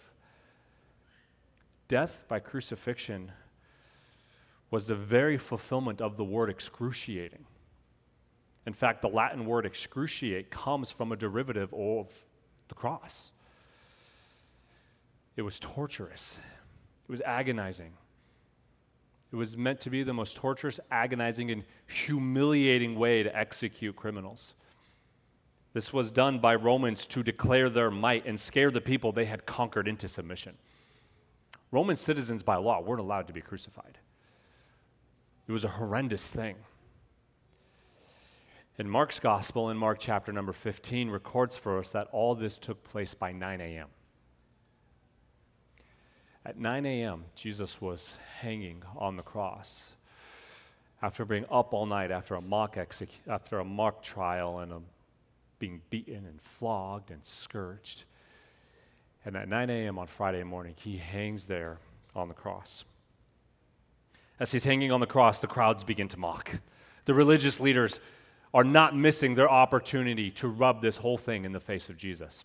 Death 1.89 2.23
by 2.29 2.39
crucifixion 2.39 3.33
was 4.71 4.87
the 4.87 4.95
very 4.95 5.37
fulfillment 5.37 6.01
of 6.01 6.17
the 6.17 6.25
word 6.25 6.49
excruciating. 6.49 7.45
In 8.65 8.73
fact, 8.73 9.03
the 9.03 9.09
Latin 9.09 9.45
word 9.45 9.67
excruciate 9.67 10.49
comes 10.49 10.91
from 10.91 11.13
a 11.13 11.17
derivative 11.17 11.75
of 11.75 12.09
the 12.69 12.75
cross. 12.75 13.33
It 15.37 15.43
was 15.43 15.59
torturous, 15.61 16.39
it 17.09 17.11
was 17.11 17.21
agonizing. 17.23 17.93
It 19.33 19.37
was 19.37 19.57
meant 19.57 19.81
to 19.81 19.91
be 19.91 20.03
the 20.03 20.13
most 20.13 20.37
torturous, 20.37 20.79
agonizing, 20.91 21.51
and 21.51 21.65
humiliating 21.87 22.97
way 22.97 23.23
to 23.23 23.35
execute 23.35 23.97
criminals. 23.97 24.53
This 25.73 25.91
was 25.91 26.11
done 26.11 26.39
by 26.39 26.55
Romans 26.55 27.07
to 27.07 27.23
declare 27.23 27.71
their 27.71 27.91
might 27.91 28.27
and 28.27 28.39
scare 28.39 28.71
the 28.71 28.83
people 28.83 29.11
they 29.11 29.25
had 29.25 29.47
conquered 29.47 29.89
into 29.89 30.07
submission. 30.07 30.59
Roman 31.71 31.97
citizens, 31.97 32.43
by 32.43 32.57
law, 32.57 32.83
weren't 32.83 33.01
allowed 33.01 33.27
to 33.29 33.33
be 33.33 33.41
crucified. 33.41 33.97
It 35.49 35.53
was 35.53 35.65
a 35.65 35.69
horrendous 35.69 36.29
thing. 36.29 36.57
In 38.79 38.89
Mark's 38.89 39.19
gospel, 39.19 39.71
in 39.71 39.79
Mark 39.79 39.99
chapter 39.99 40.31
number 40.31 40.53
15, 40.53 41.09
records 41.09 41.57
for 41.57 41.79
us 41.79 41.91
that 41.93 42.09
all 42.13 42.35
this 42.35 42.59
took 42.59 42.85
place 42.85 43.15
by 43.15 43.33
9 43.33 43.63
a.m. 43.63 43.89
At 46.45 46.59
9 46.59 46.87
a.m., 46.87 47.25
Jesus 47.37 47.81
was 47.81 48.19
hanging 48.41 48.83
on 48.97 49.17
the 49.17 49.23
cross 49.23 49.93
after 51.01 51.25
being 51.25 51.45
up 51.51 51.73
all 51.73 51.87
night 51.87 52.11
after 52.11 52.35
a 52.35 52.41
mock 52.41 52.77
execu- 52.77 53.09
after 53.29 53.59
a 53.59 53.65
mock 53.65 54.03
trial 54.03 54.59
and 54.59 54.73
a, 54.73 54.81
being 55.59 55.83
beaten 55.91 56.25
and 56.27 56.41
flogged 56.41 57.11
and 57.11 57.25
scourged. 57.25 58.05
And 59.25 59.37
at 59.37 59.49
9 59.49 59.71
a.m. 59.71 59.99
on 59.99 60.09
Friday 60.09 60.43
morning, 60.43 60.75
he 60.77 60.97
hangs 60.97 61.47
there 61.47 61.79
on 62.15 62.27
the 62.27 62.35
cross. 62.35 62.85
As 64.41 64.51
he's 64.51 64.65
hanging 64.65 64.91
on 64.91 64.99
the 64.99 65.07
cross, 65.07 65.41
the 65.41 65.47
crowds 65.47 65.85
begin 65.85 66.09
to 66.09 66.17
mock. 66.17 66.59
The 67.05 67.15
religious 67.15 67.61
leaders 67.61 68.01
are 68.53 68.65
not 68.65 68.97
missing 68.97 69.35
their 69.35 69.51
opportunity 69.51 70.31
to 70.33 70.49
rub 70.49 70.83
this 70.83 70.97
whole 70.97 71.19
thing 71.19 71.45
in 71.45 71.53
the 71.53 71.61
face 71.61 71.89
of 71.89 71.97
Jesus. 71.97 72.45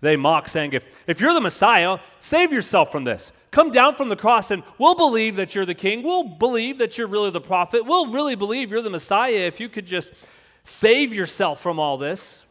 They 0.00 0.16
mock, 0.16 0.48
saying, 0.48 0.74
if, 0.74 0.84
if 1.06 1.20
you're 1.20 1.34
the 1.34 1.40
Messiah, 1.40 1.98
save 2.20 2.52
yourself 2.52 2.92
from 2.92 3.04
this. 3.04 3.32
Come 3.50 3.70
down 3.70 3.94
from 3.94 4.08
the 4.08 4.16
cross 4.16 4.50
and 4.50 4.62
we'll 4.78 4.94
believe 4.94 5.36
that 5.36 5.54
you're 5.54 5.64
the 5.64 5.74
king. 5.74 6.02
We'll 6.02 6.24
believe 6.24 6.78
that 6.78 6.98
you're 6.98 7.08
really 7.08 7.30
the 7.30 7.40
prophet. 7.40 7.84
We'll 7.84 8.12
really 8.12 8.34
believe 8.34 8.70
you're 8.70 8.82
the 8.82 8.90
Messiah 8.90 9.46
if 9.46 9.58
you 9.58 9.68
could 9.68 9.86
just 9.86 10.12
save 10.62 11.14
yourself 11.14 11.60
from 11.60 11.80
all 11.80 11.98
this. 11.98 12.44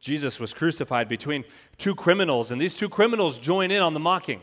Jesus 0.00 0.38
was 0.38 0.52
crucified 0.52 1.08
between 1.08 1.44
two 1.78 1.94
criminals, 1.94 2.52
and 2.52 2.60
these 2.60 2.76
two 2.76 2.88
criminals 2.88 3.38
join 3.38 3.70
in 3.70 3.82
on 3.82 3.94
the 3.94 4.00
mocking. 4.00 4.40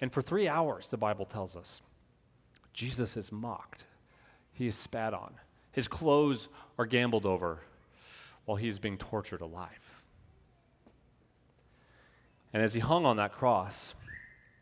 And 0.00 0.12
for 0.12 0.20
three 0.20 0.48
hours, 0.48 0.88
the 0.88 0.96
Bible 0.96 1.24
tells 1.24 1.54
us, 1.54 1.82
Jesus 2.72 3.16
is 3.16 3.30
mocked, 3.30 3.84
he 4.52 4.66
is 4.66 4.74
spat 4.74 5.14
on, 5.14 5.34
His 5.70 5.86
clothes 5.86 6.48
are 6.78 6.86
gambled 6.86 7.24
over 7.24 7.60
while 8.44 8.56
he 8.56 8.68
is 8.68 8.78
being 8.78 8.98
tortured 8.98 9.40
alive. 9.40 9.70
And 12.52 12.62
as 12.62 12.74
he 12.74 12.80
hung 12.80 13.06
on 13.06 13.16
that 13.16 13.32
cross, 13.32 13.94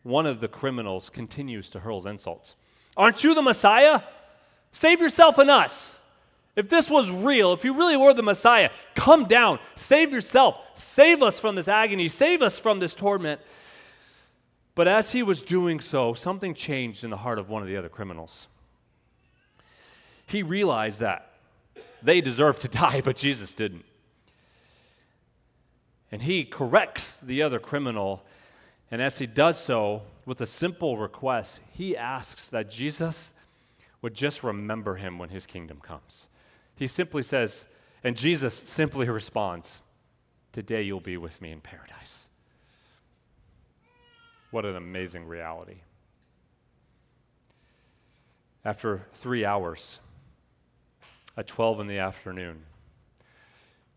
one 0.03 0.27
of 0.27 0.41
the 0.41 0.49
criminals 0.49 1.11
continues 1.11 1.71
to 1.71 1.81
hurl 1.81 2.07
insults. 2.07 2.55
Aren't 2.97 3.25
you 3.25 3.35
the 3.35 3.43
Messiah? 3.43 4.03
Save 4.73 5.01
yourself 5.01 5.39
and 5.39 5.51
us. 5.51 5.99
If 6.57 6.69
this 6.69 6.91
was 6.91 7.11
real, 7.11 7.53
if 7.53 7.65
you 7.65 7.75
really 7.75 7.97
were 7.97 8.13
the 8.13 8.23
Messiah, 8.23 8.71
come 8.95 9.27
down, 9.27 9.59
save 9.77 10.13
yourself, 10.13 10.57
save 10.75 11.23
us 11.23 11.39
from 11.39 11.55
this 11.55 11.69
agony, 11.69 12.09
save 12.09 12.43
us 12.43 12.59
from 12.59 12.81
this 12.81 12.95
torment. 12.95 13.41
But 14.75 14.89
as 14.89 15.13
he 15.13 15.23
was 15.23 15.43
doing 15.43 15.81
so, 15.81 16.15
something 16.15 16.55
changed 16.55 17.05
in 17.05 17.11
the 17.11 17.17
heart 17.19 17.39
of 17.39 17.49
one 17.49 17.63
of 17.63 17.69
the 17.69 17.77
other 17.77 17.89
criminals. 17.89 18.49
He 20.27 20.43
realized 20.43 21.01
that 21.01 21.30
they 22.03 22.21
deserve 22.21 22.59
to 22.61 22.69
die, 22.83 23.01
but 23.01 23.17
Jesus 23.17 23.55
didn't. 23.55 23.85
And 26.13 26.23
he 26.23 26.45
corrects 26.45 27.19
the 27.23 27.43
other 27.43 27.59
criminal. 27.59 28.25
And 28.91 29.01
as 29.01 29.19
he 29.19 29.27
does 29.27 29.63
so, 29.63 30.03
with 30.27 30.41
a 30.41 30.47
simple 30.47 30.97
request, 30.97 31.61
he 31.73 31.97
asks 31.97 32.49
that 32.51 32.71
Jesus 32.71 33.33
would 34.03 34.15
just 34.15 34.43
remember 34.43 34.97
him 34.97 35.19
when 35.19 35.29
his 35.29 35.47
kingdom 35.47 35.81
comes. 35.81 36.27
He 36.75 36.87
simply 36.87 37.23
says, 37.23 37.67
and 38.03 38.17
Jesus 38.17 38.55
simply 38.55 39.09
responds, 39.09 39.83
Today 40.53 40.83
you'll 40.83 41.01
be 41.01 41.17
with 41.17 41.41
me 41.41 41.53
in 41.53 41.61
paradise. 41.61 42.27
What 44.51 44.65
an 44.65 44.75
amazing 44.75 45.27
reality. 45.27 45.83
After 48.65 49.07
three 49.15 49.45
hours, 49.45 50.01
at 51.41 51.47
12 51.47 51.81
in 51.81 51.87
the 51.87 51.97
afternoon, 51.97 52.61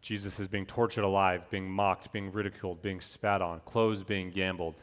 Jesus 0.02 0.40
is 0.40 0.48
being 0.48 0.66
tortured 0.66 1.04
alive, 1.04 1.44
being 1.50 1.70
mocked, 1.70 2.10
being 2.14 2.32
ridiculed, 2.32 2.82
being 2.82 3.02
spat 3.02 3.42
on, 3.42 3.60
clothes 3.66 4.02
being 4.02 4.32
gambled. 4.32 4.82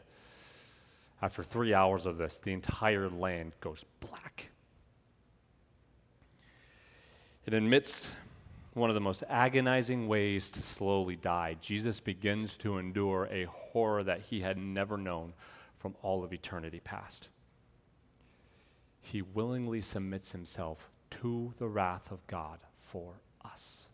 After 1.23 1.41
three 1.41 1.73
hours 1.73 2.05
of 2.05 2.19
this, 2.19 2.37
the 2.37 2.53
entire 2.53 3.09
land 3.09 3.53
goes 3.61 3.83
black. 3.99 4.51
And 7.47 7.55
amidst 7.55 8.07
one 8.75 8.91
of 8.91 8.93
the 8.93 9.01
most 9.01 9.23
agonizing 9.27 10.07
ways 10.07 10.51
to 10.51 10.61
slowly 10.61 11.15
die, 11.15 11.57
Jesus 11.61 11.99
begins 11.99 12.55
to 12.57 12.77
endure 12.77 13.27
a 13.31 13.45
horror 13.45 14.03
that 14.03 14.21
he 14.21 14.41
had 14.41 14.59
never 14.59 14.97
known 14.97 15.33
from 15.79 15.95
all 16.03 16.23
of 16.23 16.31
eternity 16.31 16.79
past. 16.79 17.29
He 19.01 19.23
willingly 19.23 19.81
submits 19.81 20.31
himself 20.31 20.90
to 21.11 21.53
the 21.59 21.67
wrath 21.67 22.11
of 22.11 22.25
God 22.27 22.59
for 22.79 23.13
us. 23.45 23.87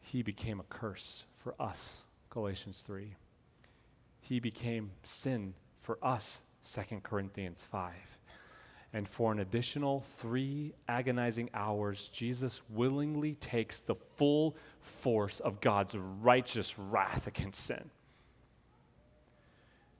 He 0.00 0.22
became 0.22 0.60
a 0.60 0.64
curse 0.64 1.24
for 1.38 1.54
us, 1.58 2.02
Galatians 2.30 2.82
3. 2.86 3.14
He 4.20 4.40
became 4.40 4.90
sin 5.02 5.54
for 5.80 5.98
us, 6.02 6.42
2 6.70 7.00
Corinthians 7.02 7.66
5. 7.70 7.92
And 8.94 9.08
for 9.08 9.32
an 9.32 9.40
additional 9.40 10.04
three 10.18 10.74
agonizing 10.86 11.48
hours, 11.54 12.08
Jesus 12.12 12.60
willingly 12.68 13.36
takes 13.36 13.80
the 13.80 13.94
full 14.16 14.54
force 14.82 15.40
of 15.40 15.60
God's 15.60 15.94
righteous 15.94 16.78
wrath 16.78 17.26
against 17.26 17.64
sin. 17.64 17.90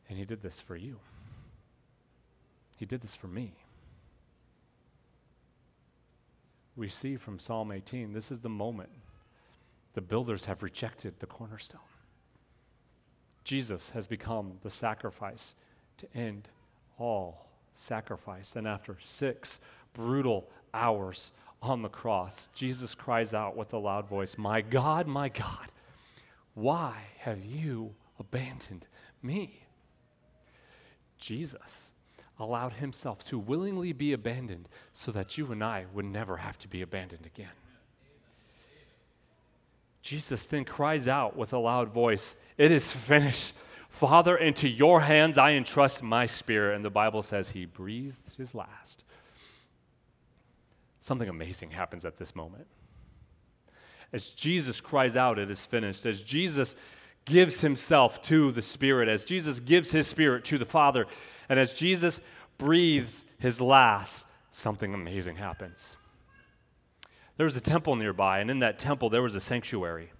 And 0.08 0.18
he 0.18 0.26
did 0.26 0.42
this 0.42 0.60
for 0.60 0.76
you. 0.76 0.98
He 2.76 2.84
did 2.84 3.00
this 3.00 3.14
for 3.14 3.28
me. 3.28 3.54
We 6.82 6.88
see 6.88 7.14
from 7.14 7.38
Psalm 7.38 7.70
18, 7.70 8.12
this 8.12 8.32
is 8.32 8.40
the 8.40 8.48
moment 8.48 8.88
the 9.94 10.00
builders 10.00 10.46
have 10.46 10.64
rejected 10.64 11.14
the 11.20 11.26
cornerstone. 11.26 11.78
Jesus 13.44 13.90
has 13.90 14.08
become 14.08 14.54
the 14.64 14.68
sacrifice 14.68 15.54
to 15.98 16.12
end 16.12 16.48
all 16.98 17.46
sacrifice. 17.72 18.56
And 18.56 18.66
after 18.66 18.96
six 19.00 19.60
brutal 19.94 20.50
hours 20.74 21.30
on 21.62 21.82
the 21.82 21.88
cross, 21.88 22.48
Jesus 22.52 22.96
cries 22.96 23.32
out 23.32 23.56
with 23.56 23.72
a 23.72 23.78
loud 23.78 24.08
voice, 24.08 24.36
My 24.36 24.60
God, 24.60 25.06
my 25.06 25.28
God, 25.28 25.70
why 26.54 26.96
have 27.18 27.44
you 27.44 27.94
abandoned 28.18 28.88
me? 29.22 29.66
Jesus 31.16 31.91
allowed 32.38 32.74
himself 32.74 33.24
to 33.24 33.38
willingly 33.38 33.92
be 33.92 34.12
abandoned 34.12 34.68
so 34.92 35.12
that 35.12 35.38
you 35.38 35.52
and 35.52 35.62
I 35.62 35.86
would 35.92 36.04
never 36.04 36.38
have 36.38 36.58
to 36.60 36.68
be 36.68 36.82
abandoned 36.82 37.26
again. 37.26 37.48
Jesus 40.02 40.46
then 40.46 40.64
cries 40.64 41.06
out 41.06 41.36
with 41.36 41.52
a 41.52 41.58
loud 41.58 41.90
voice, 41.90 42.34
It 42.58 42.70
is 42.70 42.92
finished. 42.92 43.54
Father, 43.88 44.36
into 44.36 44.68
your 44.68 45.00
hands 45.00 45.38
I 45.38 45.52
entrust 45.52 46.02
my 46.02 46.26
spirit. 46.26 46.74
And 46.74 46.84
the 46.84 46.90
Bible 46.90 47.22
says 47.22 47.50
he 47.50 47.66
breathed 47.66 48.36
his 48.36 48.54
last. 48.54 49.04
Something 51.00 51.28
amazing 51.28 51.70
happens 51.70 52.04
at 52.04 52.16
this 52.16 52.34
moment. 52.34 52.66
As 54.12 54.30
Jesus 54.30 54.80
cries 54.80 55.16
out, 55.16 55.38
It 55.38 55.50
is 55.50 55.64
finished. 55.64 56.04
As 56.04 56.22
Jesus 56.22 56.74
gives 57.24 57.60
himself 57.60 58.22
to 58.22 58.52
the 58.52 58.62
Spirit, 58.62 59.08
as 59.08 59.24
Jesus 59.24 59.60
gives 59.60 59.92
his 59.92 60.06
Spirit 60.06 60.44
to 60.46 60.58
the 60.58 60.64
Father, 60.64 61.06
and 61.48 61.58
as 61.58 61.72
Jesus 61.72 62.20
breathes 62.58 63.24
his 63.38 63.60
last, 63.60 64.26
something 64.50 64.94
amazing 64.94 65.36
happens. 65.36 65.96
There 67.36 67.44
was 67.44 67.56
a 67.56 67.60
temple 67.60 67.96
nearby, 67.96 68.40
and 68.40 68.50
in 68.50 68.60
that 68.60 68.78
temple, 68.78 69.10
there 69.10 69.22
was 69.22 69.34
a 69.34 69.40
sanctuary. 69.40 70.10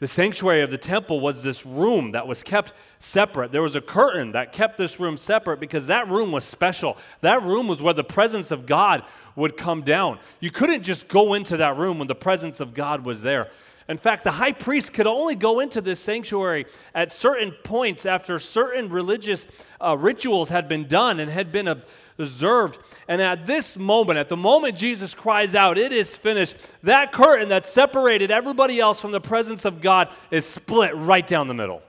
The 0.00 0.06
sanctuary 0.06 0.62
of 0.62 0.70
the 0.70 0.78
temple 0.78 1.18
was 1.18 1.42
this 1.42 1.66
room 1.66 2.12
that 2.12 2.28
was 2.28 2.44
kept 2.44 2.72
separate. 3.00 3.50
There 3.50 3.62
was 3.62 3.74
a 3.74 3.80
curtain 3.80 4.32
that 4.32 4.52
kept 4.52 4.78
this 4.78 5.00
room 5.00 5.16
separate 5.16 5.58
because 5.58 5.88
that 5.88 6.08
room 6.08 6.30
was 6.30 6.44
special. 6.44 6.96
That 7.20 7.42
room 7.42 7.66
was 7.66 7.82
where 7.82 7.94
the 7.94 8.04
presence 8.04 8.52
of 8.52 8.64
God 8.64 9.02
would 9.34 9.56
come 9.56 9.82
down. 9.82 10.20
You 10.38 10.52
couldn't 10.52 10.84
just 10.84 11.08
go 11.08 11.34
into 11.34 11.56
that 11.56 11.76
room 11.76 11.98
when 11.98 12.06
the 12.06 12.14
presence 12.14 12.60
of 12.60 12.74
God 12.74 13.04
was 13.04 13.22
there. 13.22 13.50
In 13.88 13.96
fact, 13.96 14.22
the 14.22 14.32
high 14.32 14.52
priest 14.52 14.92
could 14.92 15.06
only 15.06 15.34
go 15.34 15.60
into 15.60 15.80
this 15.80 15.98
sanctuary 15.98 16.66
at 16.94 17.10
certain 17.10 17.52
points 17.64 18.04
after 18.04 18.38
certain 18.38 18.90
religious 18.90 19.46
uh, 19.80 19.96
rituals 19.96 20.50
had 20.50 20.68
been 20.68 20.86
done 20.86 21.20
and 21.20 21.30
had 21.30 21.50
been 21.50 21.82
observed. 22.18 22.78
And 23.08 23.22
at 23.22 23.46
this 23.46 23.78
moment, 23.78 24.18
at 24.18 24.28
the 24.28 24.36
moment 24.36 24.76
Jesus 24.76 25.14
cries 25.14 25.54
out, 25.54 25.78
It 25.78 25.92
is 25.92 26.14
finished, 26.14 26.56
that 26.82 27.12
curtain 27.12 27.48
that 27.48 27.64
separated 27.64 28.30
everybody 28.30 28.78
else 28.78 29.00
from 29.00 29.12
the 29.12 29.22
presence 29.22 29.64
of 29.64 29.80
God 29.80 30.14
is 30.30 30.44
split 30.44 30.94
right 30.94 31.26
down 31.26 31.48
the 31.48 31.54
middle. 31.54 31.80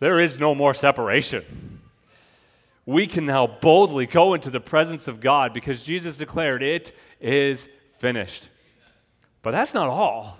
There 0.00 0.18
is 0.18 0.38
no 0.38 0.54
more 0.54 0.72
separation. 0.72 1.80
We 2.86 3.06
can 3.06 3.26
now 3.26 3.46
boldly 3.46 4.06
go 4.06 4.32
into 4.32 4.48
the 4.48 4.60
presence 4.60 5.08
of 5.08 5.20
God 5.20 5.52
because 5.52 5.82
Jesus 5.82 6.16
declared, 6.16 6.62
It 6.62 6.92
is 7.20 7.68
finished. 7.98 8.48
But 9.42 9.50
that's 9.50 9.74
not 9.74 9.90
all. 9.90 10.38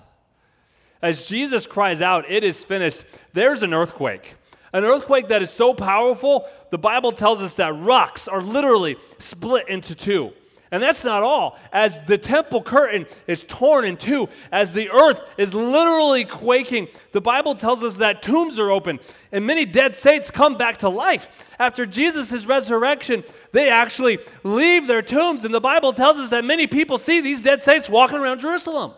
As 1.03 1.27
Jesus 1.27 1.67
cries 1.67 2.03
out, 2.03 2.31
It 2.31 2.45
is 2.45 2.65
finished, 2.65 3.05
there's 3.33 3.63
an 3.63 3.75
earthquake. 3.75 4.35
An 4.73 4.85
earthquake 4.85 5.29
that 5.29 5.43
is 5.43 5.51
so 5.51 5.73
powerful, 5.73 6.47
the 6.71 6.79
Bible 6.79 7.13
tells 7.13 7.41
us 7.41 7.57
that 7.57 7.73
rocks 7.73 8.29
are 8.29 8.43
literally 8.43 8.97
split 9.19 9.69
into 9.69 9.95
two. 9.95 10.33
And 10.71 10.83
that's 10.83 11.05
not 11.05 11.23
all. 11.23 11.57
As 11.73 12.03
the 12.03 12.19
temple 12.19 12.63
curtain 12.63 13.07
is 13.29 13.45
torn 13.45 13.85
in 13.85 13.97
two, 13.97 14.29
as 14.51 14.75
the 14.75 14.91
earth 14.91 15.21
is 15.39 15.55
literally 15.55 16.25
quaking, 16.25 16.89
the 17.13 17.21
Bible 17.21 17.55
tells 17.55 17.85
us 17.85 17.97
that 17.97 18.21
tombs 18.21 18.59
are 18.59 18.71
open 18.71 18.99
and 19.31 19.47
many 19.47 19.65
dead 19.65 19.95
saints 19.95 20.31
come 20.31 20.59
back 20.59 20.79
to 20.79 20.89
life. 20.89 21.47
After 21.59 21.87
Jesus' 21.87 22.47
resurrection, 22.47 23.23
they 23.53 23.71
actually 23.71 24.19
leave 24.43 24.89
their 24.89 25.03
tombs, 25.03 25.45
and 25.45 25.55
the 25.55 25.61
Bible 25.61 25.93
tells 25.93 26.19
us 26.19 26.31
that 26.31 26.45
many 26.45 26.67
people 26.67 26.99
see 26.99 27.21
these 27.21 27.43
dead 27.43 27.63
saints 27.63 27.89
walking 27.89 28.19
around 28.19 28.41
Jerusalem. 28.41 28.93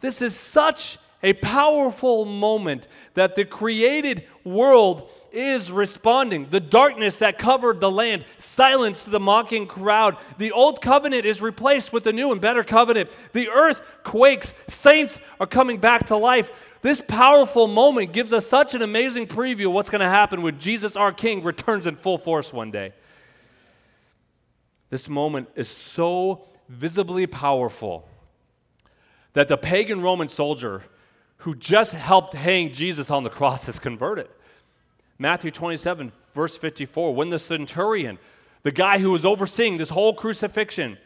This 0.00 0.20
is 0.22 0.34
such 0.34 0.98
a 1.22 1.32
powerful 1.32 2.24
moment 2.24 2.88
that 3.14 3.34
the 3.34 3.44
created 3.44 4.24
world 4.44 5.10
is 5.32 5.72
responding. 5.72 6.46
The 6.50 6.60
darkness 6.60 7.18
that 7.18 7.38
covered 7.38 7.80
the 7.80 7.90
land 7.90 8.24
silenced 8.38 9.10
the 9.10 9.18
mocking 9.18 9.66
crowd. 9.66 10.18
The 10.38 10.52
old 10.52 10.80
covenant 10.80 11.24
is 11.24 11.40
replaced 11.40 11.92
with 11.92 12.04
the 12.04 12.12
new 12.12 12.32
and 12.32 12.40
better 12.40 12.62
covenant. 12.62 13.10
The 13.32 13.48
earth 13.48 13.80
quakes. 14.04 14.54
Saints 14.68 15.18
are 15.40 15.46
coming 15.46 15.78
back 15.78 16.06
to 16.06 16.16
life. 16.16 16.50
This 16.82 17.02
powerful 17.06 17.66
moment 17.66 18.12
gives 18.12 18.32
us 18.32 18.46
such 18.46 18.74
an 18.74 18.82
amazing 18.82 19.26
preview 19.26 19.66
of 19.66 19.72
what's 19.72 19.90
going 19.90 20.02
to 20.02 20.08
happen 20.08 20.42
when 20.42 20.60
Jesus, 20.60 20.94
our 20.94 21.12
King, 21.12 21.42
returns 21.42 21.86
in 21.86 21.96
full 21.96 22.18
force 22.18 22.52
one 22.52 22.70
day. 22.70 22.92
This 24.90 25.08
moment 25.08 25.48
is 25.56 25.68
so 25.68 26.44
visibly 26.68 27.26
powerful 27.26 28.06
that 29.36 29.48
the 29.48 29.56
pagan 29.58 30.00
Roman 30.00 30.28
soldier 30.28 30.84
who 31.40 31.54
just 31.54 31.92
helped 31.92 32.32
hang 32.32 32.72
Jesus 32.72 33.10
on 33.10 33.22
the 33.22 33.28
cross 33.28 33.68
is 33.68 33.78
converted. 33.78 34.28
Matthew 35.18 35.50
27, 35.50 36.10
verse 36.32 36.56
54, 36.56 37.14
when 37.14 37.28
the 37.28 37.38
centurion, 37.38 38.18
the 38.62 38.72
guy 38.72 38.98
who 38.98 39.10
was 39.10 39.26
overseeing 39.26 39.76
this 39.76 39.90
whole 39.90 40.14
crucifixion, 40.14 40.96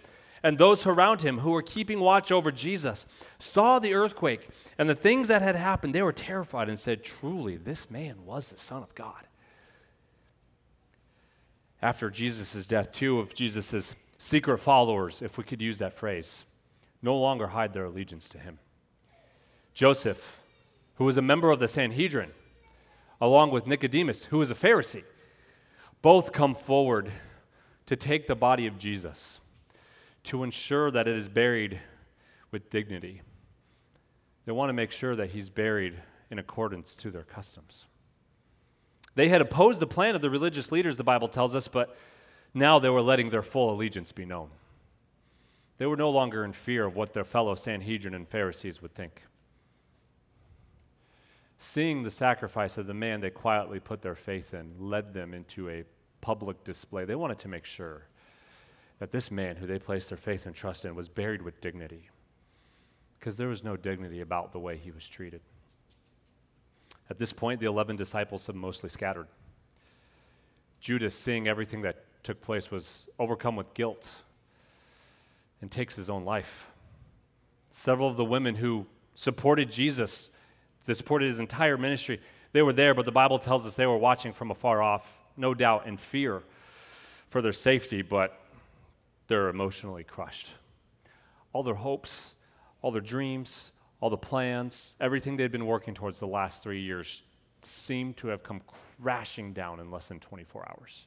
and 0.45 0.59
those 0.59 0.87
around 0.87 1.23
him 1.23 1.38
who 1.38 1.51
were 1.51 1.61
keeping 1.61 1.99
watch 1.99 2.31
over 2.31 2.53
Jesus 2.53 3.05
saw 3.40 3.81
the 3.81 3.95
earthquake 3.95 4.49
and 4.79 4.88
the 4.88 4.95
things 4.95 5.27
that 5.27 5.43
had 5.43 5.57
happened. 5.57 5.93
They 5.93 6.01
were 6.01 6.12
terrified 6.12 6.69
and 6.69 6.79
said, 6.79 7.03
Truly, 7.03 7.57
this 7.57 7.90
man 7.90 8.25
was 8.25 8.51
the 8.51 8.59
Son 8.59 8.85
of 8.85 8.95
God. 8.95 9.27
After 11.83 12.11
Jesus' 12.11 12.64
death, 12.64 12.93
two 12.93 13.19
of 13.19 13.35
Jesus' 13.35 13.97
secret 14.19 14.59
followers, 14.59 15.21
if 15.21 15.37
we 15.37 15.43
could 15.43 15.61
use 15.61 15.81
that 15.81 15.95
phrase, 15.95 16.45
no 17.02 17.16
longer 17.16 17.48
hide 17.48 17.72
their 17.72 17.84
allegiance 17.84 18.28
to 18.28 18.38
him. 18.38 18.58
Joseph, 19.74 20.36
who 20.96 21.04
was 21.04 21.16
a 21.16 21.22
member 21.22 21.50
of 21.50 21.58
the 21.58 21.68
Sanhedrin, 21.68 22.30
along 23.20 23.50
with 23.50 23.66
Nicodemus, 23.66 24.24
who 24.24 24.38
was 24.38 24.50
a 24.50 24.54
Pharisee, 24.54 25.04
both 26.02 26.32
come 26.32 26.54
forward 26.54 27.10
to 27.86 27.96
take 27.96 28.26
the 28.26 28.34
body 28.34 28.66
of 28.66 28.78
Jesus 28.78 29.40
to 30.24 30.42
ensure 30.42 30.90
that 30.90 31.08
it 31.08 31.16
is 31.16 31.28
buried 31.28 31.80
with 32.50 32.70
dignity. 32.70 33.22
They 34.44 34.52
want 34.52 34.68
to 34.68 34.74
make 34.74 34.90
sure 34.90 35.16
that 35.16 35.30
he's 35.30 35.48
buried 35.48 35.94
in 36.30 36.38
accordance 36.38 36.94
to 36.96 37.10
their 37.10 37.22
customs. 37.22 37.86
They 39.14 39.28
had 39.28 39.40
opposed 39.40 39.80
the 39.80 39.86
plan 39.86 40.14
of 40.14 40.22
the 40.22 40.30
religious 40.30 40.70
leaders, 40.70 40.96
the 40.96 41.04
Bible 41.04 41.28
tells 41.28 41.54
us, 41.54 41.68
but 41.68 41.96
now 42.54 42.78
they 42.78 42.88
were 42.88 43.02
letting 43.02 43.30
their 43.30 43.42
full 43.42 43.72
allegiance 43.72 44.12
be 44.12 44.24
known. 44.24 44.50
They 45.81 45.87
were 45.87 45.97
no 45.97 46.11
longer 46.11 46.45
in 46.45 46.53
fear 46.53 46.85
of 46.85 46.95
what 46.95 47.14
their 47.14 47.25
fellow 47.25 47.55
Sanhedrin 47.55 48.12
and 48.12 48.29
Pharisees 48.29 48.83
would 48.83 48.93
think. 48.93 49.23
Seeing 51.57 52.03
the 52.03 52.11
sacrifice 52.11 52.77
of 52.77 52.87
the 52.87 52.93
man 52.93 53.23
they 53.23 53.31
quietly 53.31 53.81
put 53.81 54.03
their 54.03 54.14
faith 54.14 54.53
in 54.53 54.75
led 54.79 55.14
them 55.14 55.33
into 55.33 55.71
a 55.71 55.85
public 56.21 56.64
display. 56.64 57.07
They 57.07 57.14
wanted 57.14 57.38
to 57.38 57.49
make 57.49 57.64
sure 57.64 58.03
that 58.99 59.11
this 59.11 59.31
man 59.31 59.57
who 59.57 59.66
they 59.66 59.79
placed 59.79 60.11
their 60.11 60.19
faith 60.19 60.45
and 60.45 60.55
trust 60.55 60.85
in 60.85 60.95
was 60.95 61.09
buried 61.09 61.40
with 61.40 61.62
dignity 61.62 62.11
because 63.19 63.38
there 63.38 63.49
was 63.49 63.64
no 63.64 63.75
dignity 63.75 64.21
about 64.21 64.53
the 64.53 64.59
way 64.59 64.77
he 64.77 64.90
was 64.90 65.09
treated. 65.09 65.40
At 67.09 67.16
this 67.16 67.33
point, 67.33 67.59
the 67.59 67.66
11 67.66 67.97
disciples 67.97 68.47
had 68.47 68.55
mostly 68.55 68.90
scattered. 68.90 69.29
Judas, 70.79 71.14
seeing 71.14 71.49
everything 71.49 71.81
that 71.81 72.05
took 72.23 72.43
place, 72.43 72.71
was 72.71 73.07
overcome 73.19 73.57
with 73.57 73.73
guilt 73.73 74.25
and 75.61 75.70
takes 75.70 75.96
his 75.96 76.11
own 76.11 76.25
life. 76.25 76.66
Several 77.73 78.09
of 78.09 78.16
the 78.16 78.25
women 78.25 78.55
who 78.55 78.87
supported 79.14 79.70
Jesus, 79.70 80.31
that 80.87 80.94
supported 80.94 81.27
his 81.27 81.40
entire 81.40 81.77
ministry, 81.77 82.20
they 82.53 82.62
were 82.62 82.73
there, 82.73 82.94
but 82.94 83.05
the 83.05 83.12
Bible 83.12 83.38
tells 83.38 83.66
us 83.66 83.75
they 83.75 83.87
were 83.87 83.99
watching 83.99 84.33
from 84.33 84.51
afar 84.51 84.83
off, 84.83 85.07
no 85.37 85.55
doubt 85.55 85.87
in 85.87 85.96
fear 85.96 86.42
for 87.29 87.40
their 87.42 87.53
safety, 87.53 88.03
but 88.03 88.40
they're 89.29 89.49
emotionally 89.49 90.03
crushed. 90.03 90.51
All 91.53 91.62
their 91.62 91.75
hopes, 91.75 92.35
all 92.83 92.90
their 92.90 93.01
dreams, 93.01 93.73
all 94.01 94.11
the 94.11 94.16
plans, 94.16 94.94
everything 95.01 95.37
they'd 95.37 95.53
been 95.53 95.66
working 95.66 95.94
towards 95.94 96.18
the 96.18 96.27
last 96.27 96.62
three 96.62 96.81
years 96.81 97.23
seemed 97.62 98.16
to 98.16 98.29
have 98.29 98.42
come 98.42 98.62
crashing 99.01 99.53
down 99.53 99.79
in 99.81 99.90
less 99.90 100.09
than 100.09 100.18
24 100.18 100.68
hours. 100.68 101.05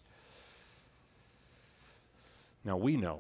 Now 2.64 2.78
we 2.78 2.96
know, 2.96 3.20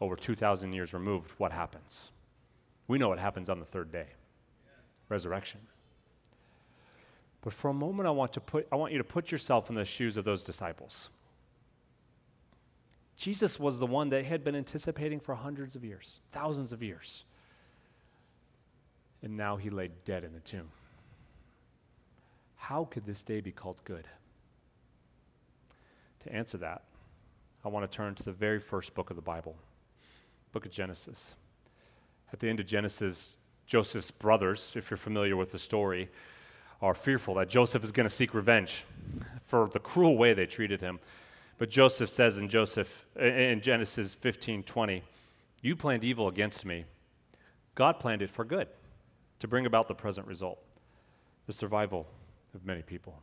over 0.00 0.16
2,000 0.16 0.72
years 0.72 0.92
removed, 0.92 1.32
what 1.38 1.52
happens. 1.52 2.10
We 2.88 2.98
know 2.98 3.08
what 3.08 3.18
happens 3.18 3.48
on 3.48 3.58
the 3.58 3.66
third 3.66 3.90
day 3.90 4.06
resurrection. 5.08 5.60
But 7.42 7.52
for 7.52 7.68
a 7.68 7.74
moment, 7.74 8.08
I 8.08 8.10
want, 8.10 8.32
to 8.32 8.40
put, 8.40 8.66
I 8.72 8.76
want 8.76 8.90
you 8.90 8.98
to 8.98 9.04
put 9.04 9.30
yourself 9.30 9.68
in 9.68 9.76
the 9.76 9.84
shoes 9.84 10.16
of 10.16 10.24
those 10.24 10.42
disciples. 10.42 11.10
Jesus 13.16 13.60
was 13.60 13.78
the 13.78 13.86
one 13.86 14.10
that 14.10 14.24
had 14.24 14.42
been 14.42 14.56
anticipating 14.56 15.20
for 15.20 15.34
hundreds 15.34 15.76
of 15.76 15.84
years, 15.84 16.20
thousands 16.32 16.72
of 16.72 16.82
years. 16.82 17.24
And 19.22 19.36
now 19.36 19.56
he 19.56 19.70
lay 19.70 19.90
dead 20.04 20.24
in 20.24 20.34
a 20.34 20.40
tomb. 20.40 20.70
How 22.56 22.84
could 22.84 23.06
this 23.06 23.22
day 23.22 23.40
be 23.40 23.52
called 23.52 23.80
good? 23.84 24.08
To 26.24 26.32
answer 26.34 26.58
that, 26.58 26.82
I 27.64 27.68
want 27.68 27.90
to 27.90 27.96
turn 27.96 28.16
to 28.16 28.22
the 28.24 28.32
very 28.32 28.58
first 28.58 28.92
book 28.94 29.10
of 29.10 29.16
the 29.16 29.22
Bible, 29.22 29.56
book 30.56 30.64
of 30.64 30.72
Genesis. 30.72 31.36
At 32.32 32.40
the 32.40 32.48
end 32.48 32.60
of 32.60 32.66
Genesis, 32.66 33.36
Joseph's 33.66 34.10
brothers, 34.10 34.72
if 34.74 34.90
you're 34.90 34.96
familiar 34.96 35.36
with 35.36 35.52
the 35.52 35.58
story, 35.58 36.08
are 36.80 36.94
fearful 36.94 37.34
that 37.34 37.50
Joseph 37.50 37.84
is 37.84 37.92
going 37.92 38.08
to 38.08 38.14
seek 38.14 38.32
revenge 38.32 38.86
for 39.42 39.68
the 39.68 39.78
cruel 39.78 40.16
way 40.16 40.32
they 40.32 40.46
treated 40.46 40.80
him. 40.80 40.98
But 41.58 41.68
Joseph 41.68 42.08
says 42.08 42.38
in 42.38 42.48
Joseph 42.48 43.04
in 43.16 43.60
Genesis 43.60 44.14
15:20, 44.14 45.02
"You 45.60 45.76
planned 45.76 46.04
evil 46.04 46.26
against 46.26 46.64
me. 46.64 46.86
God 47.74 48.00
planned 48.00 48.22
it 48.22 48.30
for 48.30 48.42
good, 48.42 48.68
to 49.40 49.46
bring 49.46 49.66
about 49.66 49.88
the 49.88 49.94
present 49.94 50.26
result, 50.26 50.64
the 51.44 51.52
survival 51.52 52.08
of 52.54 52.64
many 52.64 52.80
people." 52.80 53.22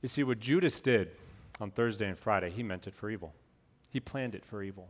You 0.00 0.08
see 0.08 0.24
what 0.24 0.38
Judas 0.38 0.80
did 0.80 1.14
on 1.60 1.70
Thursday 1.70 2.08
and 2.08 2.18
Friday, 2.18 2.48
he 2.48 2.62
meant 2.62 2.86
it 2.86 2.94
for 2.94 3.10
evil. 3.10 3.34
He 3.90 4.00
planned 4.00 4.34
it 4.34 4.46
for 4.46 4.62
evil. 4.62 4.88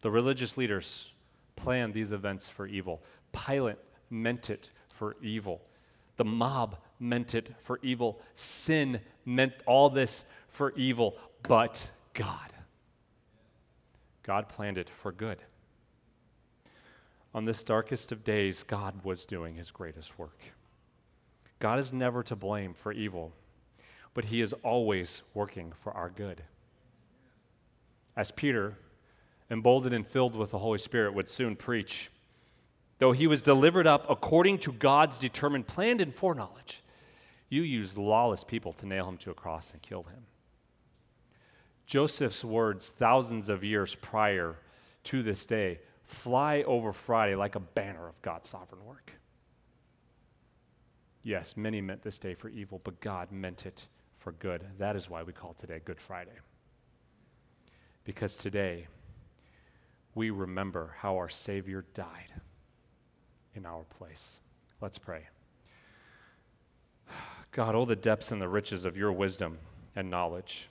The 0.00 0.10
religious 0.10 0.56
leaders 0.56 1.08
planned 1.56 1.94
these 1.94 2.12
events 2.12 2.48
for 2.48 2.66
evil. 2.66 3.02
Pilate 3.32 3.78
meant 4.10 4.50
it 4.50 4.70
for 4.90 5.16
evil. 5.22 5.60
The 6.16 6.24
mob 6.24 6.76
meant 7.00 7.34
it 7.34 7.54
for 7.60 7.78
evil. 7.82 8.20
Sin 8.34 9.00
meant 9.24 9.54
all 9.66 9.90
this 9.90 10.24
for 10.48 10.72
evil, 10.72 11.16
but 11.42 11.90
God. 12.14 12.52
God 14.22 14.48
planned 14.48 14.78
it 14.78 14.90
for 14.90 15.12
good. 15.12 15.38
On 17.34 17.44
this 17.44 17.62
darkest 17.62 18.12
of 18.12 18.24
days, 18.24 18.62
God 18.62 19.04
was 19.04 19.24
doing 19.24 19.54
his 19.54 19.70
greatest 19.70 20.18
work. 20.18 20.38
God 21.58 21.78
is 21.78 21.92
never 21.92 22.22
to 22.24 22.36
blame 22.36 22.74
for 22.74 22.92
evil, 22.92 23.32
but 24.14 24.26
he 24.26 24.40
is 24.40 24.52
always 24.62 25.22
working 25.34 25.72
for 25.82 25.92
our 25.92 26.10
good. 26.10 26.42
As 28.16 28.30
Peter, 28.30 28.76
emboldened 29.50 29.94
and 29.94 30.06
filled 30.06 30.34
with 30.34 30.50
the 30.50 30.58
Holy 30.58 30.78
Spirit, 30.78 31.14
would 31.14 31.28
soon 31.28 31.56
preach, 31.56 32.10
though 32.98 33.12
he 33.12 33.26
was 33.26 33.42
delivered 33.42 33.86
up 33.86 34.04
according 34.08 34.58
to 34.58 34.72
God's 34.72 35.18
determined 35.18 35.66
plan 35.66 36.00
and 36.00 36.14
foreknowledge, 36.14 36.82
you 37.48 37.62
used 37.62 37.96
lawless 37.96 38.44
people 38.44 38.72
to 38.74 38.86
nail 38.86 39.08
him 39.08 39.16
to 39.18 39.30
a 39.30 39.34
cross 39.34 39.70
and 39.72 39.80
kill 39.80 40.02
him. 40.04 40.26
Joseph's 41.86 42.44
words, 42.44 42.90
thousands 42.90 43.48
of 43.48 43.64
years 43.64 43.94
prior 43.94 44.58
to 45.04 45.22
this 45.22 45.46
day, 45.46 45.80
fly 46.04 46.62
over 46.62 46.92
Friday 46.92 47.34
like 47.34 47.54
a 47.54 47.60
banner 47.60 48.06
of 48.06 48.20
God's 48.20 48.48
sovereign 48.48 48.84
work. 48.84 49.12
Yes, 51.22 51.56
many 51.56 51.80
meant 51.80 52.02
this 52.02 52.18
day 52.18 52.34
for 52.34 52.48
evil, 52.50 52.80
but 52.84 53.00
God 53.00 53.32
meant 53.32 53.64
it 53.64 53.86
for 54.18 54.32
good. 54.32 54.64
That 54.78 54.96
is 54.96 55.08
why 55.08 55.22
we 55.22 55.32
call 55.32 55.54
today 55.54 55.80
Good 55.84 56.00
Friday. 56.00 56.32
Because 58.04 58.36
today, 58.36 58.86
we 60.18 60.30
remember 60.30 60.96
how 60.98 61.14
our 61.14 61.28
Savior 61.28 61.84
died 61.94 62.34
in 63.54 63.64
our 63.64 63.84
place. 63.84 64.40
Let's 64.80 64.98
pray. 64.98 65.28
God, 67.52 67.76
oh, 67.76 67.84
the 67.84 67.94
depths 67.94 68.32
and 68.32 68.42
the 68.42 68.48
riches 68.48 68.84
of 68.84 68.96
your 68.96 69.12
wisdom 69.12 69.58
and 69.94 70.10
knowledge. 70.10 70.68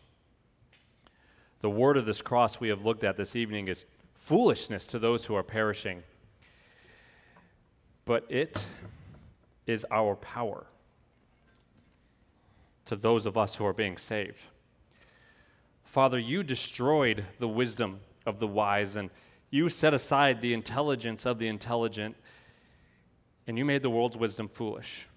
The 1.61 1.69
word 1.69 1.95
of 1.95 2.05
this 2.05 2.21
cross 2.21 2.59
we 2.59 2.67
have 2.67 2.83
looked 2.83 3.05
at 3.05 3.15
this 3.15 3.37
evening 3.37 3.69
is 3.69 3.85
foolishness 4.15 4.85
to 4.87 4.99
those 4.99 5.23
who 5.23 5.35
are 5.35 5.43
perishing, 5.43 6.03
but 8.03 8.29
it 8.29 8.59
is 9.65 9.85
our 9.89 10.17
power 10.17 10.65
to 12.83 12.97
those 12.97 13.25
of 13.25 13.37
us 13.37 13.55
who 13.55 13.65
are 13.65 13.71
being 13.71 13.97
saved. 13.97 14.41
Father, 15.85 16.19
you 16.19 16.43
destroyed 16.43 17.23
the 17.39 17.47
wisdom 17.47 18.01
of 18.25 18.39
the 18.39 18.47
wise 18.47 18.97
and 18.97 19.09
you 19.49 19.69
set 19.69 19.93
aside 19.93 20.41
the 20.41 20.53
intelligence 20.53 21.25
of 21.25 21.39
the 21.39 21.47
intelligent 21.47 22.15
and 23.47 23.57
you 23.57 23.63
made 23.63 23.81
the 23.81 23.89
world's 23.89 24.17
wisdom 24.17 24.49
foolish. 24.49 25.07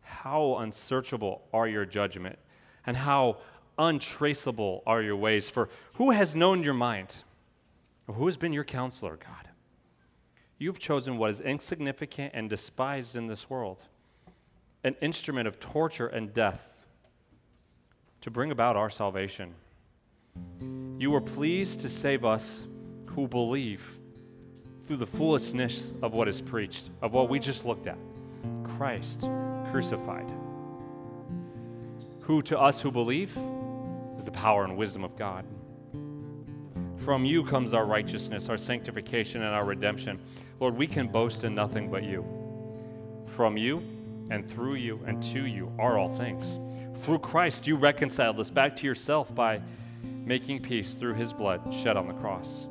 How 0.00 0.56
unsearchable 0.56 1.42
are 1.52 1.68
your 1.68 1.84
judgment 1.84 2.38
and 2.86 2.96
how 2.96 3.38
untraceable 3.78 4.82
are 4.86 5.02
your 5.02 5.16
ways. 5.16 5.50
For 5.50 5.68
who 5.94 6.10
has 6.10 6.34
known 6.34 6.62
your 6.62 6.74
mind? 6.74 7.14
Or 8.08 8.14
who 8.14 8.26
has 8.26 8.36
been 8.36 8.52
your 8.52 8.64
counselor, 8.64 9.16
God? 9.16 9.48
You've 10.58 10.78
chosen 10.78 11.18
what 11.18 11.30
is 11.30 11.40
insignificant 11.40 12.32
and 12.34 12.48
despised 12.48 13.16
in 13.16 13.26
this 13.26 13.50
world, 13.50 13.82
an 14.84 14.96
instrument 15.00 15.48
of 15.48 15.60
torture 15.60 16.06
and 16.06 16.32
death, 16.32 16.86
to 18.22 18.30
bring 18.30 18.50
about 18.50 18.76
our 18.76 18.88
salvation. 18.88 19.54
You 20.98 21.10
were 21.10 21.20
pleased 21.20 21.80
to 21.80 21.88
save 21.88 22.24
us 22.24 22.66
who 23.16 23.26
believe 23.26 23.98
through 24.86 24.98
the 24.98 25.06
foolishness 25.06 25.94
of 26.02 26.12
what 26.12 26.28
is 26.28 26.42
preached, 26.42 26.90
of 27.00 27.14
what 27.14 27.30
we 27.30 27.38
just 27.38 27.64
looked 27.64 27.86
at 27.86 27.96
Christ 28.76 29.22
crucified. 29.70 30.30
Who 32.20 32.42
to 32.42 32.60
us 32.60 32.80
who 32.80 32.92
believe 32.92 33.36
is 34.18 34.26
the 34.26 34.30
power 34.32 34.64
and 34.64 34.76
wisdom 34.76 35.02
of 35.02 35.16
God. 35.16 35.46
From 36.98 37.24
you 37.24 37.42
comes 37.42 37.72
our 37.72 37.86
righteousness, 37.86 38.50
our 38.50 38.58
sanctification, 38.58 39.42
and 39.42 39.54
our 39.54 39.64
redemption. 39.64 40.20
Lord, 40.60 40.76
we 40.76 40.86
can 40.86 41.08
boast 41.08 41.44
in 41.44 41.54
nothing 41.54 41.90
but 41.90 42.04
you. 42.04 42.24
From 43.28 43.56
you 43.56 43.82
and 44.30 44.48
through 44.48 44.74
you 44.74 45.00
and 45.06 45.22
to 45.22 45.46
you 45.46 45.72
are 45.78 45.96
all 45.98 46.12
things. 46.12 46.60
Through 47.02 47.20
Christ, 47.20 47.66
you 47.66 47.76
reconciled 47.76 48.38
us 48.40 48.50
back 48.50 48.76
to 48.76 48.86
yourself 48.86 49.34
by 49.34 49.62
making 50.02 50.60
peace 50.60 50.92
through 50.92 51.14
his 51.14 51.32
blood 51.32 51.72
shed 51.72 51.96
on 51.96 52.08
the 52.08 52.14
cross. 52.14 52.66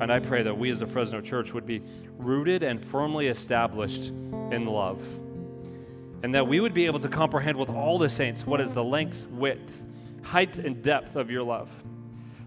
And 0.00 0.12
I 0.12 0.20
pray 0.20 0.42
that 0.42 0.56
we 0.56 0.70
as 0.70 0.82
a 0.82 0.86
Fresno 0.86 1.20
church 1.20 1.52
would 1.52 1.66
be 1.66 1.82
rooted 2.16 2.62
and 2.62 2.82
firmly 2.82 3.26
established 3.26 4.08
in 4.50 4.66
love. 4.66 5.04
And 6.22 6.34
that 6.34 6.46
we 6.46 6.60
would 6.60 6.74
be 6.74 6.86
able 6.86 7.00
to 7.00 7.08
comprehend 7.08 7.58
with 7.58 7.68
all 7.68 7.98
the 7.98 8.08
saints 8.08 8.46
what 8.46 8.60
is 8.60 8.74
the 8.74 8.84
length, 8.84 9.26
width, 9.28 9.84
height, 10.22 10.56
and 10.56 10.82
depth 10.82 11.16
of 11.16 11.30
your 11.30 11.42
love. 11.42 11.70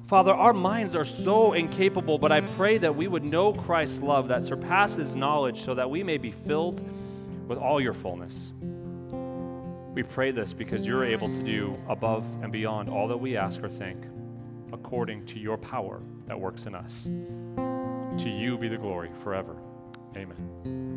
Father, 0.08 0.34
our 0.34 0.52
minds 0.52 0.94
are 0.94 1.06
so 1.06 1.54
incapable, 1.54 2.18
but 2.18 2.34
I 2.34 2.42
pray 2.42 2.78
that 2.80 2.94
we 2.94 3.08
would 3.08 3.24
know 3.24 3.54
Christ's 3.54 4.02
love 4.02 4.28
that 4.28 4.44
surpasses 4.44 5.16
knowledge 5.16 5.64
so 5.64 5.74
that 5.74 5.90
we 5.90 6.04
may 6.04 6.18
be 6.18 6.32
filled 6.32 6.84
with 7.48 7.58
all 7.58 7.80
your 7.80 7.94
fullness. 7.94 8.52
We 9.94 10.04
pray 10.04 10.32
this 10.32 10.54
because 10.54 10.86
you're 10.86 11.06
able 11.06 11.30
to 11.30 11.44
do 11.44 11.78
above 11.88 12.26
and 12.42 12.52
beyond 12.52 12.90
all 12.90 13.08
that 13.10 13.18
we 13.18 13.38
ask 13.38 13.64
or 13.64 13.70
think, 13.70 14.04
according 14.74 15.26
to 15.28 15.40
your 15.40 15.58
power 15.58 16.02
that 16.28 16.40
works 16.40 16.66
in 16.66 16.76
us. 16.76 17.04
To 17.04 18.30
you 18.30 18.58
be 18.58 18.68
the 18.68 18.78
glory 18.78 19.10
forever. 19.24 19.56
Amen. 20.16 20.91